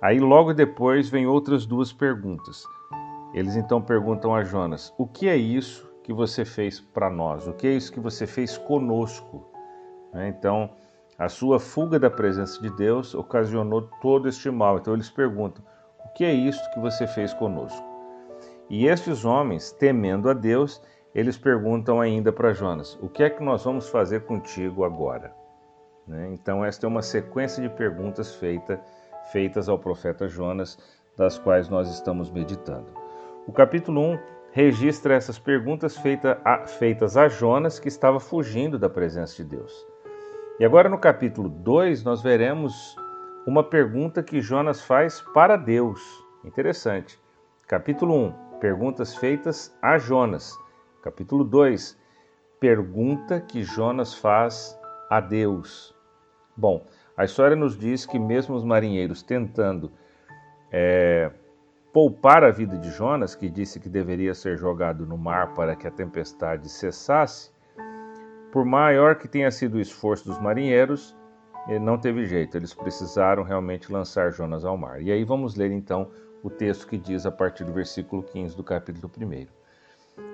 Aí 0.00 0.20
logo 0.20 0.54
depois 0.54 1.08
vem 1.08 1.26
outras 1.26 1.66
duas 1.66 1.92
perguntas. 1.92 2.62
Eles 3.34 3.56
então 3.56 3.82
perguntam 3.82 4.32
a 4.32 4.44
Jonas: 4.44 4.94
O 4.96 5.08
que 5.08 5.28
é 5.28 5.36
isso 5.36 5.92
que 6.04 6.12
você 6.12 6.44
fez 6.44 6.78
para 6.78 7.10
nós? 7.10 7.48
O 7.48 7.52
que 7.52 7.66
é 7.66 7.72
isso 7.72 7.92
que 7.92 7.98
você 7.98 8.28
fez 8.28 8.56
conosco? 8.56 9.44
Né, 10.12 10.28
então, 10.28 10.70
a 11.18 11.28
sua 11.28 11.58
fuga 11.58 11.98
da 11.98 12.08
presença 12.08 12.62
de 12.62 12.70
Deus 12.76 13.12
ocasionou 13.12 13.90
todo 14.00 14.28
este 14.28 14.48
mal. 14.50 14.78
Então, 14.78 14.94
eles 14.94 15.10
perguntam: 15.10 15.64
O 16.04 16.08
que 16.10 16.24
é 16.24 16.32
isso 16.32 16.70
que 16.72 16.78
você 16.78 17.08
fez 17.08 17.34
conosco? 17.34 17.84
E 18.70 18.86
estes 18.86 19.24
homens, 19.24 19.72
temendo 19.72 20.30
a 20.30 20.32
Deus, 20.32 20.80
eles 21.12 21.36
perguntam 21.36 22.00
ainda 22.00 22.32
para 22.32 22.52
Jonas: 22.52 22.96
O 23.02 23.08
que 23.08 23.24
é 23.24 23.30
que 23.30 23.42
nós 23.42 23.64
vamos 23.64 23.88
fazer 23.88 24.26
contigo 24.26 24.84
agora? 24.84 25.34
Né, 26.06 26.30
então, 26.32 26.64
esta 26.64 26.86
é 26.86 26.88
uma 26.88 27.02
sequência 27.02 27.60
de 27.60 27.68
perguntas 27.68 28.34
feita, 28.36 28.80
feitas 29.32 29.68
ao 29.68 29.78
profeta 29.78 30.28
Jonas, 30.28 30.78
das 31.16 31.36
quais 31.36 31.68
nós 31.68 31.90
estamos 31.92 32.30
meditando. 32.30 32.86
O 33.46 33.52
capítulo 33.52 34.00
1 34.00 34.18
registra 34.52 35.14
essas 35.14 35.38
perguntas 35.38 35.96
feita 35.96 36.40
a, 36.44 36.66
feitas 36.66 37.16
a 37.16 37.28
Jonas, 37.28 37.80
que 37.80 37.88
estava 37.88 38.20
fugindo 38.20 38.78
da 38.78 38.88
presença 38.88 39.36
de 39.36 39.44
Deus. 39.44 39.87
E 40.60 40.64
agora 40.64 40.88
no 40.88 40.98
capítulo 40.98 41.48
2 41.48 42.02
nós 42.02 42.20
veremos 42.20 42.96
uma 43.46 43.62
pergunta 43.62 44.24
que 44.24 44.40
Jonas 44.40 44.82
faz 44.82 45.20
para 45.32 45.56
Deus. 45.56 46.00
Interessante. 46.44 47.16
Capítulo 47.68 48.12
1, 48.12 48.58
perguntas 48.58 49.14
feitas 49.14 49.72
a 49.80 49.98
Jonas. 49.98 50.58
Capítulo 51.00 51.44
2, 51.44 51.96
pergunta 52.58 53.40
que 53.40 53.62
Jonas 53.62 54.14
faz 54.14 54.76
a 55.08 55.20
Deus. 55.20 55.94
Bom, 56.56 56.84
a 57.16 57.24
história 57.24 57.54
nos 57.54 57.78
diz 57.78 58.04
que 58.04 58.18
mesmo 58.18 58.56
os 58.56 58.64
marinheiros 58.64 59.22
tentando 59.22 59.92
é, 60.72 61.30
poupar 61.92 62.42
a 62.42 62.50
vida 62.50 62.76
de 62.76 62.90
Jonas, 62.90 63.36
que 63.36 63.48
disse 63.48 63.78
que 63.78 63.88
deveria 63.88 64.34
ser 64.34 64.56
jogado 64.56 65.06
no 65.06 65.16
mar 65.16 65.54
para 65.54 65.76
que 65.76 65.86
a 65.86 65.90
tempestade 65.92 66.68
cessasse, 66.68 67.52
por 68.52 68.64
maior 68.64 69.16
que 69.16 69.28
tenha 69.28 69.50
sido 69.50 69.74
o 69.74 69.80
esforço 69.80 70.24
dos 70.24 70.38
marinheiros, 70.38 71.16
eh, 71.68 71.78
não 71.78 71.98
teve 71.98 72.26
jeito, 72.26 72.56
eles 72.56 72.74
precisaram 72.74 73.42
realmente 73.42 73.92
lançar 73.92 74.32
Jonas 74.32 74.64
ao 74.64 74.76
mar. 74.76 75.02
E 75.02 75.12
aí 75.12 75.24
vamos 75.24 75.54
ler 75.54 75.70
então 75.70 76.08
o 76.42 76.48
texto 76.48 76.86
que 76.86 76.96
diz 76.96 77.26
a 77.26 77.30
partir 77.30 77.64
do 77.64 77.72
versículo 77.72 78.22
15 78.22 78.56
do 78.56 78.64
capítulo 78.64 79.10
1. 79.16 79.46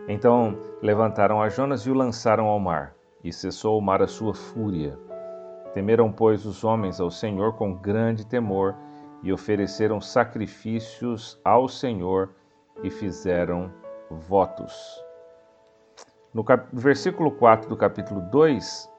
Então 0.08 0.56
levantaram 0.82 1.42
a 1.42 1.48
Jonas 1.48 1.82
e 1.82 1.90
o 1.90 1.94
lançaram 1.94 2.46
ao 2.46 2.60
mar, 2.60 2.94
e 3.22 3.32
cessou 3.32 3.78
o 3.78 3.82
mar 3.82 4.02
a 4.02 4.06
sua 4.06 4.34
fúria. 4.34 4.98
Temeram, 5.72 6.12
pois, 6.12 6.46
os 6.46 6.62
homens 6.62 7.00
ao 7.00 7.10
Senhor 7.10 7.54
com 7.54 7.74
grande 7.74 8.24
temor, 8.24 8.76
e 9.24 9.32
ofereceram 9.32 10.00
sacrifícios 10.00 11.40
ao 11.42 11.66
Senhor 11.66 12.30
e 12.82 12.90
fizeram 12.90 13.72
votos. 14.10 15.03
No 16.34 16.44
versículo 16.72 17.30
4 17.30 17.68
do 17.68 17.76
capítulo 17.76 18.20
2, 18.22 18.90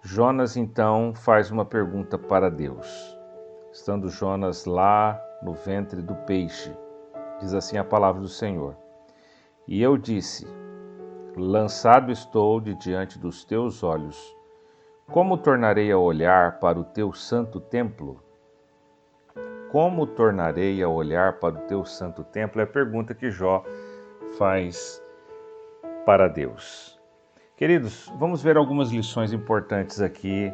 Jonas 0.00 0.56
então 0.56 1.12
faz 1.14 1.50
uma 1.50 1.66
pergunta 1.66 2.16
para 2.16 2.50
Deus. 2.50 3.14
Estando 3.70 4.08
Jonas 4.08 4.64
lá 4.64 5.22
no 5.42 5.52
ventre 5.52 6.00
do 6.00 6.14
peixe, 6.14 6.74
diz 7.40 7.52
assim 7.52 7.76
a 7.76 7.84
palavra 7.84 8.22
do 8.22 8.28
Senhor: 8.28 8.74
E 9.68 9.82
eu 9.82 9.98
disse: 9.98 10.46
Lançado 11.36 12.10
estou 12.10 12.58
de 12.58 12.74
diante 12.76 13.18
dos 13.18 13.44
teus 13.44 13.82
olhos, 13.82 14.34
como 15.10 15.36
tornarei 15.36 15.92
a 15.92 15.98
olhar 15.98 16.58
para 16.58 16.80
o 16.80 16.84
teu 16.84 17.12
santo 17.12 17.60
templo? 17.60 18.18
Como 19.70 20.06
tornarei 20.06 20.82
a 20.82 20.88
olhar 20.88 21.38
para 21.38 21.54
o 21.54 21.66
teu 21.66 21.84
santo 21.84 22.24
templo? 22.24 22.62
É 22.62 22.64
a 22.64 22.66
pergunta 22.66 23.14
que 23.14 23.30
Jó 23.30 23.62
faz 24.38 25.01
para 26.04 26.28
Deus. 26.28 26.98
Queridos, 27.56 28.10
vamos 28.18 28.42
ver 28.42 28.56
algumas 28.56 28.90
lições 28.90 29.32
importantes 29.32 30.00
aqui 30.00 30.52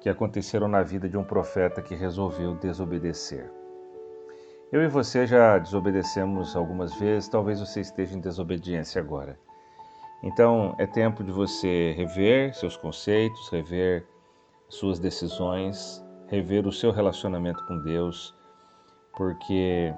que 0.00 0.08
aconteceram 0.08 0.68
na 0.68 0.82
vida 0.82 1.08
de 1.08 1.16
um 1.16 1.24
profeta 1.24 1.82
que 1.82 1.94
resolveu 1.94 2.54
desobedecer. 2.54 3.50
Eu 4.70 4.82
e 4.82 4.88
você 4.88 5.26
já 5.26 5.58
desobedecemos 5.58 6.54
algumas 6.56 6.94
vezes, 6.94 7.28
talvez 7.28 7.60
você 7.60 7.80
esteja 7.80 8.16
em 8.16 8.20
desobediência 8.20 9.00
agora. 9.00 9.38
Então 10.22 10.74
é 10.78 10.86
tempo 10.86 11.22
de 11.22 11.30
você 11.30 11.92
rever 11.96 12.54
seus 12.54 12.76
conceitos, 12.76 13.48
rever 13.50 14.06
suas 14.68 14.98
decisões, 14.98 16.04
rever 16.28 16.66
o 16.66 16.72
seu 16.72 16.90
relacionamento 16.90 17.64
com 17.66 17.80
Deus 17.82 18.34
porque 19.16 19.94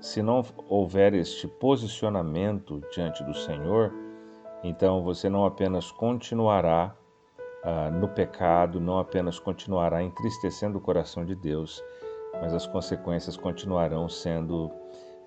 se 0.00 0.22
não 0.22 0.42
houver 0.68 1.14
este 1.14 1.46
posicionamento 1.46 2.80
diante 2.92 3.22
do 3.24 3.34
Senhor, 3.34 3.92
então 4.62 5.02
você 5.02 5.28
não 5.28 5.44
apenas 5.44 5.90
continuará 5.90 6.94
ah, 7.62 7.90
no 7.90 8.08
pecado, 8.08 8.80
não 8.80 8.98
apenas 8.98 9.38
continuará 9.38 10.02
entristecendo 10.02 10.78
o 10.78 10.80
coração 10.80 11.24
de 11.24 11.34
Deus, 11.34 11.82
mas 12.40 12.54
as 12.54 12.66
consequências 12.66 13.36
continuarão 13.36 14.08
sendo 14.08 14.70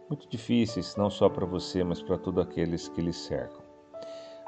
muito 0.10 0.28
difíceis, 0.28 0.96
não 0.96 1.10
só 1.10 1.30
para 1.30 1.46
você, 1.46 1.84
mas 1.84 2.02
para 2.02 2.18
todos 2.18 2.44
aqueles 2.44 2.88
que 2.90 3.02
lhe 3.02 3.14
cercam. 3.14 3.62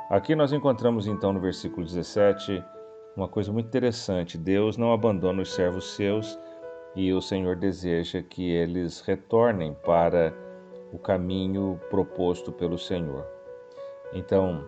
Aqui 0.10 0.36
nós 0.36 0.54
encontramos 0.54 1.08
então 1.08 1.34
no 1.34 1.39
versículo 1.39 1.86
17 1.86 2.63
uma 3.15 3.28
coisa 3.28 3.52
muito 3.52 3.67
interessante: 3.67 4.38
Deus 4.38 4.78
não 4.78 4.93
abandona 4.93 5.41
os 5.41 5.54
servos 5.54 5.95
seus 5.95 6.39
e 6.95 7.12
o 7.13 7.21
Senhor 7.21 7.56
deseja 7.56 8.21
que 8.21 8.52
eles 8.52 9.02
retornem 9.02 9.74
para 9.86 10.34
o 10.93 11.00
caminho 11.00 11.80
proposto 11.89 12.52
pelo 12.52 12.78
Senhor. 12.78 13.35
Então, 14.13 14.63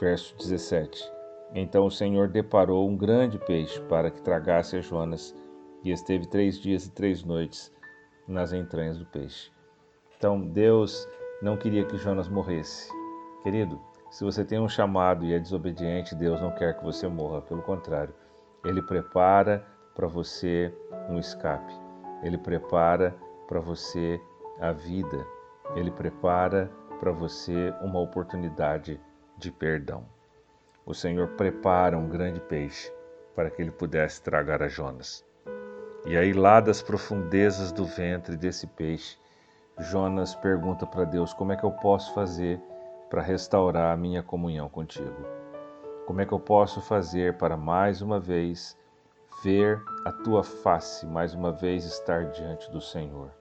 verso 0.00 0.36
17. 0.36 1.20
Então 1.54 1.86
o 1.86 1.90
Senhor 1.90 2.28
deparou 2.28 2.88
um 2.88 2.96
grande 2.96 3.38
peixe 3.38 3.80
para 3.82 4.10
que 4.10 4.22
tragasse 4.22 4.76
a 4.76 4.80
Jonas, 4.80 5.34
e 5.82 5.90
esteve 5.90 6.26
três 6.26 6.58
dias 6.58 6.86
e 6.86 6.92
três 6.92 7.24
noites 7.24 7.72
nas 8.28 8.52
entranhas 8.52 8.98
do 8.98 9.06
peixe. 9.06 9.50
Então 10.16 10.40
Deus 10.40 11.08
não 11.42 11.56
queria 11.56 11.84
que 11.84 11.96
Jonas 11.96 12.28
morresse. 12.28 12.90
Querido, 13.42 13.80
se 14.10 14.22
você 14.22 14.44
tem 14.44 14.60
um 14.60 14.68
chamado 14.68 15.24
e 15.24 15.32
é 15.32 15.38
desobediente, 15.38 16.14
Deus 16.14 16.40
não 16.40 16.50
quer 16.50 16.76
que 16.76 16.84
você 16.84 17.08
morra. 17.08 17.40
Pelo 17.40 17.62
contrário, 17.62 18.14
Ele 18.64 18.82
prepara 18.82 19.64
para 19.94 20.06
você 20.06 20.72
um 21.08 21.18
escape. 21.18 21.72
Ele 22.22 22.36
prepara 22.36 23.16
para 23.48 23.60
você 23.60 24.20
a 24.60 24.72
vida. 24.72 25.26
Ele 25.74 25.90
prepara 25.90 26.70
para 27.00 27.10
você 27.10 27.74
uma 27.80 27.98
oportunidade 27.98 29.00
de 29.38 29.50
perdão. 29.50 30.04
O 30.84 30.92
Senhor 30.92 31.28
prepara 31.28 31.96
um 31.96 32.06
grande 32.06 32.40
peixe 32.40 32.92
para 33.34 33.50
que 33.50 33.62
ele 33.62 33.70
pudesse 33.70 34.22
tragar 34.22 34.62
a 34.62 34.68
Jonas. 34.68 35.24
E 36.04 36.16
aí, 36.16 36.32
lá 36.32 36.60
das 36.60 36.82
profundezas 36.82 37.72
do 37.72 37.86
ventre 37.86 38.36
desse 38.36 38.66
peixe, 38.66 39.18
Jonas 39.78 40.34
pergunta 40.34 40.86
para 40.86 41.04
Deus: 41.04 41.32
como 41.32 41.52
é 41.52 41.56
que 41.56 41.64
eu 41.64 41.72
posso 41.72 42.12
fazer 42.12 42.60
para 43.08 43.22
restaurar 43.22 43.92
a 43.92 43.96
minha 43.96 44.22
comunhão 44.22 44.68
contigo? 44.68 45.24
Como 46.06 46.20
é 46.20 46.26
que 46.26 46.32
eu 46.32 46.40
posso 46.40 46.80
fazer 46.82 47.38
para 47.38 47.56
mais 47.56 48.02
uma 48.02 48.20
vez 48.20 48.76
ver 49.42 49.80
a 50.04 50.12
tua 50.12 50.42
face, 50.42 51.06
mais 51.06 51.34
uma 51.34 51.50
vez 51.50 51.84
estar 51.84 52.26
diante 52.26 52.70
do 52.70 52.80
Senhor? 52.80 53.39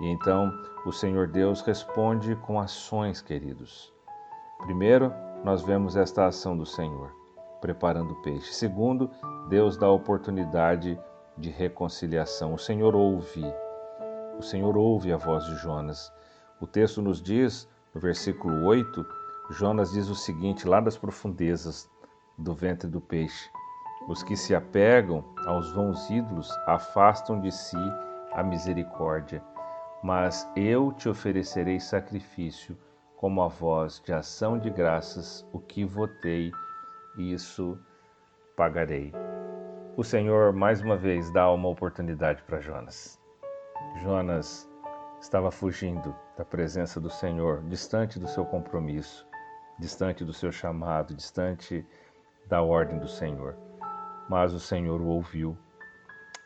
E 0.00 0.08
então 0.08 0.52
o 0.86 0.92
Senhor 0.92 1.28
Deus 1.28 1.60
responde 1.60 2.34
com 2.36 2.58
ações, 2.58 3.20
queridos. 3.20 3.92
Primeiro, 4.60 5.12
nós 5.44 5.62
vemos 5.62 5.94
esta 5.94 6.26
ação 6.26 6.56
do 6.56 6.64
Senhor, 6.64 7.14
preparando 7.60 8.12
o 8.12 8.22
peixe. 8.22 8.54
Segundo, 8.54 9.10
Deus 9.48 9.76
dá 9.76 9.90
oportunidade 9.90 10.98
de 11.36 11.50
reconciliação. 11.50 12.54
O 12.54 12.58
Senhor 12.58 12.94
ouve. 12.94 13.44
O 14.38 14.42
Senhor 14.42 14.76
ouve 14.76 15.12
a 15.12 15.16
voz 15.18 15.44
de 15.44 15.56
Jonas. 15.56 16.10
O 16.60 16.66
texto 16.66 17.02
nos 17.02 17.20
diz, 17.20 17.68
no 17.94 18.00
versículo 18.00 18.66
8, 18.66 19.06
Jonas 19.50 19.92
diz 19.92 20.08
o 20.08 20.14
seguinte, 20.14 20.66
lá 20.66 20.80
das 20.80 20.96
profundezas 20.96 21.90
do 22.38 22.54
ventre 22.54 22.88
do 22.88 23.00
peixe: 23.00 23.50
Os 24.08 24.22
que 24.22 24.36
se 24.36 24.54
apegam 24.54 25.24
aos 25.46 25.72
vãos 25.72 26.08
ídolos 26.08 26.50
afastam 26.66 27.40
de 27.40 27.50
si 27.52 27.76
a 28.32 28.42
misericórdia 28.42 29.42
mas 30.02 30.50
eu 30.56 30.92
te 30.92 31.08
oferecerei 31.08 31.78
sacrifício 31.78 32.76
como 33.16 33.42
a 33.42 33.48
voz 33.48 34.00
de 34.04 34.12
ação 34.12 34.58
de 34.58 34.70
graças, 34.70 35.46
o 35.52 35.58
que 35.58 35.84
votei, 35.84 36.50
isso 37.18 37.78
pagarei. 38.56 39.12
O 39.96 40.02
Senhor 40.02 40.54
mais 40.54 40.80
uma 40.80 40.96
vez 40.96 41.30
dá 41.30 41.50
uma 41.52 41.68
oportunidade 41.68 42.42
para 42.44 42.60
Jonas. 42.60 43.20
Jonas 44.02 44.70
estava 45.20 45.50
fugindo 45.50 46.16
da 46.36 46.44
presença 46.44 46.98
do 46.98 47.10
Senhor, 47.10 47.62
distante 47.64 48.18
do 48.18 48.26
seu 48.26 48.46
compromisso, 48.46 49.26
distante 49.78 50.24
do 50.24 50.32
seu 50.32 50.50
chamado, 50.50 51.14
distante 51.14 51.86
da 52.46 52.62
ordem 52.62 52.98
do 52.98 53.08
Senhor. 53.08 53.56
Mas 54.28 54.54
o 54.54 54.60
Senhor 54.60 55.00
o 55.00 55.08
ouviu 55.08 55.58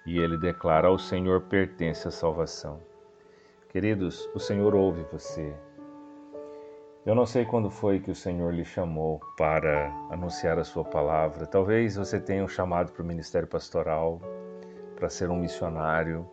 e 0.04 0.18
ele 0.18 0.36
declara: 0.36 0.88
Ao 0.88 0.98
Senhor 0.98 1.42
pertence 1.42 2.08
a 2.08 2.10
salvação. 2.10 2.80
Queridos, 3.74 4.30
o 4.32 4.38
Senhor 4.38 4.72
ouve 4.72 5.04
você. 5.10 5.52
Eu 7.04 7.12
não 7.12 7.26
sei 7.26 7.44
quando 7.44 7.68
foi 7.68 7.98
que 7.98 8.08
o 8.08 8.14
Senhor 8.14 8.54
lhe 8.54 8.64
chamou 8.64 9.18
para 9.36 9.92
anunciar 10.12 10.60
a 10.60 10.64
sua 10.64 10.84
palavra. 10.84 11.44
Talvez 11.44 11.96
você 11.96 12.20
tenha 12.20 12.44
um 12.44 12.46
chamado 12.46 12.92
para 12.92 13.02
o 13.02 13.04
ministério 13.04 13.48
pastoral, 13.48 14.20
para 14.94 15.10
ser 15.10 15.28
um 15.28 15.40
missionário. 15.40 16.24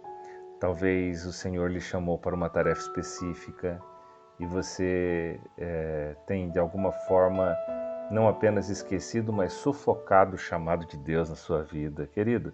Talvez 0.59 1.25
o 1.25 1.33
Senhor 1.33 1.71
lhe 1.71 1.81
chamou 1.81 2.19
para 2.19 2.35
uma 2.35 2.47
tarefa 2.47 2.81
específica 2.81 3.81
e 4.39 4.45
você 4.45 5.41
é, 5.57 6.15
tem 6.27 6.51
de 6.51 6.59
alguma 6.59 6.91
forma 6.91 7.57
não 8.11 8.27
apenas 8.27 8.69
esquecido, 8.69 9.33
mas 9.33 9.51
sufocado 9.53 10.35
o 10.35 10.37
chamado 10.37 10.85
de 10.85 10.95
Deus 10.95 11.27
na 11.27 11.35
sua 11.35 11.63
vida. 11.63 12.05
Querido, 12.05 12.53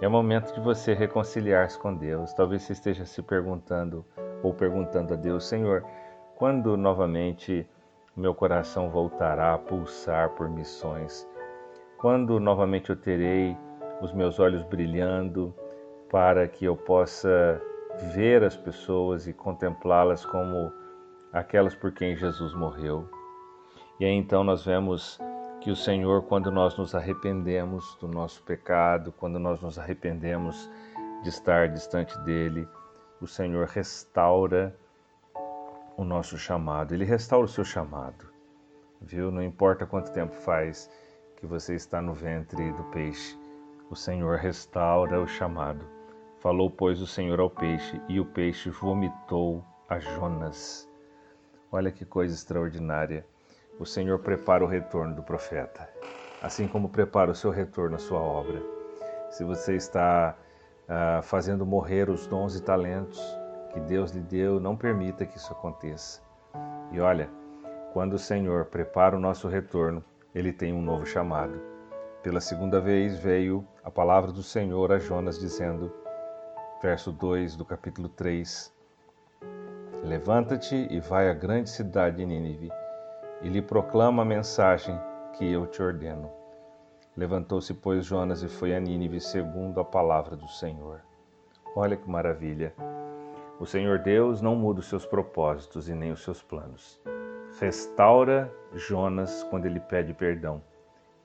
é 0.00 0.06
momento 0.06 0.54
de 0.54 0.60
você 0.60 0.94
reconciliar-se 0.94 1.78
com 1.78 1.94
Deus. 1.94 2.32
Talvez 2.32 2.62
você 2.62 2.72
esteja 2.72 3.04
se 3.04 3.20
perguntando 3.22 4.04
ou 4.42 4.54
perguntando 4.54 5.14
a 5.14 5.16
Deus: 5.16 5.46
Senhor, 5.46 5.84
quando 6.36 6.76
novamente 6.76 7.68
meu 8.16 8.34
coração 8.34 8.90
voltará 8.90 9.54
a 9.54 9.58
pulsar 9.58 10.30
por 10.30 10.48
missões? 10.48 11.28
Quando 11.98 12.38
novamente 12.38 12.90
eu 12.90 12.96
terei 12.96 13.56
os 14.00 14.12
meus 14.12 14.38
olhos 14.38 14.62
brilhando 14.62 15.52
para 16.08 16.46
que 16.46 16.64
eu 16.64 16.76
possa 16.76 17.60
ver 18.14 18.44
as 18.44 18.56
pessoas 18.56 19.26
e 19.26 19.32
contemplá-las 19.32 20.24
como 20.24 20.72
aquelas 21.32 21.74
por 21.74 21.90
quem 21.90 22.16
Jesus 22.16 22.54
morreu? 22.54 23.08
E 23.98 24.04
aí 24.04 24.12
então 24.12 24.44
nós 24.44 24.64
vemos 24.64 25.18
que 25.60 25.70
o 25.70 25.76
Senhor, 25.76 26.22
quando 26.22 26.50
nós 26.50 26.76
nos 26.76 26.94
arrependemos 26.94 27.96
do 27.96 28.06
nosso 28.06 28.42
pecado, 28.42 29.12
quando 29.12 29.38
nós 29.38 29.60
nos 29.60 29.78
arrependemos 29.78 30.70
de 31.22 31.28
estar 31.28 31.68
distante 31.68 32.16
dele, 32.20 32.68
o 33.20 33.26
Senhor 33.26 33.66
restaura 33.66 34.74
o 35.96 36.04
nosso 36.04 36.38
chamado. 36.38 36.94
Ele 36.94 37.04
restaura 37.04 37.44
o 37.44 37.48
seu 37.48 37.64
chamado, 37.64 38.26
viu? 39.00 39.32
Não 39.32 39.42
importa 39.42 39.84
quanto 39.84 40.12
tempo 40.12 40.34
faz 40.34 40.88
que 41.36 41.46
você 41.46 41.74
está 41.74 42.00
no 42.00 42.14
ventre 42.14 42.72
do 42.72 42.84
peixe, 42.84 43.36
o 43.90 43.96
Senhor 43.96 44.38
restaura 44.38 45.20
o 45.20 45.26
chamado. 45.26 45.84
Falou, 46.38 46.70
pois, 46.70 47.00
o 47.00 47.06
Senhor 47.06 47.40
ao 47.40 47.50
peixe, 47.50 48.00
e 48.08 48.20
o 48.20 48.24
peixe 48.24 48.70
vomitou 48.70 49.64
a 49.88 49.98
Jonas. 49.98 50.88
Olha 51.72 51.90
que 51.90 52.04
coisa 52.04 52.32
extraordinária 52.32 53.26
o 53.78 53.86
Senhor 53.86 54.18
prepara 54.18 54.64
o 54.64 54.66
retorno 54.66 55.14
do 55.14 55.22
profeta, 55.22 55.88
assim 56.42 56.66
como 56.66 56.88
prepara 56.88 57.30
o 57.30 57.34
seu 57.34 57.50
retorno 57.50 57.94
à 57.94 57.98
sua 57.98 58.18
obra. 58.18 58.60
Se 59.30 59.44
você 59.44 59.76
está 59.76 60.36
uh, 60.88 61.22
fazendo 61.22 61.64
morrer 61.64 62.10
os 62.10 62.26
dons 62.26 62.56
e 62.56 62.62
talentos 62.62 63.20
que 63.72 63.78
Deus 63.80 64.10
lhe 64.10 64.20
deu, 64.20 64.58
não 64.58 64.76
permita 64.76 65.24
que 65.24 65.36
isso 65.36 65.52
aconteça. 65.52 66.20
E 66.90 66.98
olha, 66.98 67.30
quando 67.92 68.14
o 68.14 68.18
Senhor 68.18 68.64
prepara 68.64 69.16
o 69.16 69.20
nosso 69.20 69.46
retorno, 69.46 70.04
ele 70.34 70.52
tem 70.52 70.72
um 70.72 70.82
novo 70.82 71.06
chamado. 71.06 71.60
Pela 72.22 72.40
segunda 72.40 72.80
vez 72.80 73.16
veio 73.18 73.64
a 73.84 73.90
palavra 73.90 74.32
do 74.32 74.42
Senhor 74.42 74.90
a 74.90 74.98
Jonas 74.98 75.38
dizendo, 75.38 75.92
verso 76.82 77.12
2 77.12 77.54
do 77.54 77.64
capítulo 77.64 78.08
3: 78.08 78.74
Levanta-te 80.02 80.88
e 80.90 80.98
vai 80.98 81.30
à 81.30 81.34
grande 81.34 81.70
cidade 81.70 82.16
de 82.16 82.26
Nínive 82.26 82.72
e 83.42 83.48
lhe 83.48 83.62
proclama 83.62 84.22
a 84.22 84.26
mensagem 84.26 84.98
que 85.34 85.50
eu 85.50 85.66
te 85.66 85.82
ordeno. 85.82 86.30
Levantou-se, 87.16 87.74
pois, 87.74 88.04
Jonas 88.04 88.42
e 88.42 88.48
foi 88.48 88.74
a 88.74 88.80
Nínive 88.80 89.20
segundo 89.20 89.80
a 89.80 89.84
palavra 89.84 90.36
do 90.36 90.48
Senhor. 90.48 91.00
Olha 91.74 91.96
que 91.96 92.08
maravilha! 92.08 92.74
O 93.58 93.66
Senhor 93.66 93.98
Deus 93.98 94.40
não 94.40 94.54
muda 94.54 94.80
os 94.80 94.88
seus 94.88 95.04
propósitos 95.04 95.88
e 95.88 95.94
nem 95.94 96.12
os 96.12 96.22
seus 96.22 96.42
planos. 96.42 97.00
Restaura 97.60 98.52
Jonas 98.72 99.42
quando 99.44 99.66
ele 99.66 99.80
pede 99.80 100.14
perdão. 100.14 100.62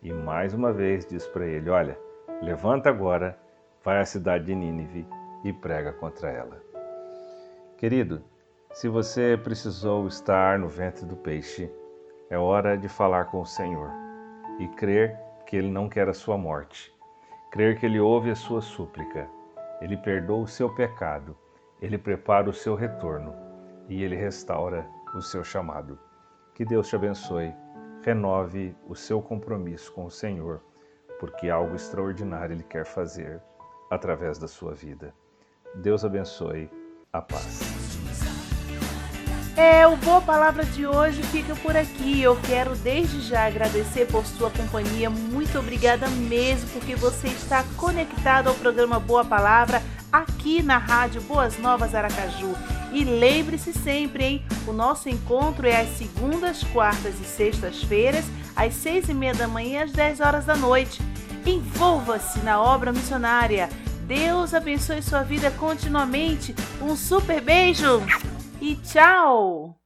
E 0.02 0.12
mais 0.12 0.54
uma 0.54 0.74
vez 0.74 1.06
diz 1.06 1.28
para 1.28 1.46
ele: 1.46 1.70
Olha, 1.70 1.98
levanta 2.42 2.90
agora, 2.90 3.38
vai 3.84 4.00
à 4.00 4.06
cidade 4.06 4.46
de 4.46 4.56
Nínive 4.56 5.08
e 5.44 5.54
prega 5.54 5.94
contra 5.94 6.32
ela. 6.32 6.62
Querido, 7.78 8.24
se 8.72 8.88
você 8.90 9.40
precisou 9.44 10.08
estar 10.08 10.58
no 10.58 10.68
ventre 10.68 11.06
do 11.06 11.16
peixe, 11.16 11.72
é 12.34 12.38
hora 12.38 12.76
de 12.76 12.90
falar 12.90 13.26
com 13.26 13.42
o 13.42 13.46
Senhor 13.46 13.92
e 14.58 14.68
crer 14.70 15.16
que 15.46 15.56
Ele 15.56 15.70
não 15.70 15.88
quer 15.88 16.10
a 16.10 16.14
sua 16.14 16.36
morte. 16.36 16.92
Crer 17.52 17.80
que 17.80 17.86
Ele 17.86 18.00
ouve 18.00 18.32
a 18.32 18.36
sua 18.36 18.60
súplica, 18.60 19.30
Ele 19.80 19.96
perdoa 19.96 20.42
o 20.42 20.48
seu 20.48 20.74
pecado, 20.74 21.38
Ele 21.80 21.96
prepara 21.96 22.50
o 22.50 22.54
seu 22.54 22.74
retorno 22.74 23.36
e 23.88 24.04
Ele 24.04 24.16
restaura 24.16 24.84
o 25.14 25.22
seu 25.22 25.44
chamado. 25.44 26.00
Que 26.56 26.66
Deus 26.66 26.88
te 26.88 26.96
abençoe, 26.96 27.54
renove 28.02 28.76
o 28.88 28.96
seu 28.96 29.22
compromisso 29.22 29.94
com 29.94 30.06
o 30.06 30.12
Senhor, 30.12 30.60
porque 31.20 31.52
algo 31.52 31.76
extraordinário 31.76 32.56
Ele 32.56 32.64
quer 32.64 32.86
fazer 32.86 33.40
através 33.92 34.40
da 34.40 34.48
sua 34.48 34.74
vida. 34.74 35.14
Deus 35.76 36.04
abençoe. 36.04 36.68
A 37.12 37.22
paz. 37.22 37.73
É, 39.56 39.86
o 39.86 39.96
Boa 39.98 40.20
Palavra 40.20 40.66
de 40.66 40.88
hoje 40.88 41.22
fica 41.24 41.56
por 41.56 41.78
aqui. 41.78 42.20
Eu 42.20 42.36
quero 42.48 42.76
desde 42.76 43.22
já 43.22 43.46
agradecer 43.46 44.08
por 44.08 44.26
sua 44.26 44.50
companhia. 44.50 45.12
Muito 45.12 45.60
obrigada 45.60 46.08
mesmo, 46.08 46.70
porque 46.70 46.96
você 46.96 47.28
está 47.28 47.64
conectado 47.78 48.48
ao 48.48 48.56
programa 48.56 49.00
Boa 49.00 49.24
Palavra 49.24 49.82
aqui 50.12 50.64
na 50.64 50.80
Rádio 50.80 51.22
Boas 51.22 51.60
Novas 51.60 51.94
Aracaju. 51.94 52.56
E 52.92 53.04
lembre-se 53.04 53.74
sempre, 53.74 54.24
hein? 54.24 54.46
O 54.68 54.74
nosso 54.74 55.08
encontro 55.08 55.68
é 55.68 55.82
às 55.82 55.98
segundas, 55.98 56.64
quartas 56.64 57.20
e 57.20 57.24
sextas-feiras, 57.24 58.26
às 58.56 58.74
seis 58.74 59.08
e 59.08 59.14
meia 59.14 59.36
da 59.36 59.48
manhã 59.48 59.82
e 59.82 59.84
às 59.84 59.92
dez 59.92 60.20
horas 60.20 60.46
da 60.46 60.56
noite. 60.56 61.00
Envolva-se 61.46 62.40
na 62.40 62.60
obra 62.60 62.92
missionária. 62.92 63.70
Deus 64.08 64.54
abençoe 64.54 65.02
sua 65.04 65.22
vida 65.22 65.52
continuamente. 65.52 66.56
Um 66.82 66.96
super 66.96 67.40
beijo 67.40 68.02
e 68.64 68.78
tchau! 68.78 69.83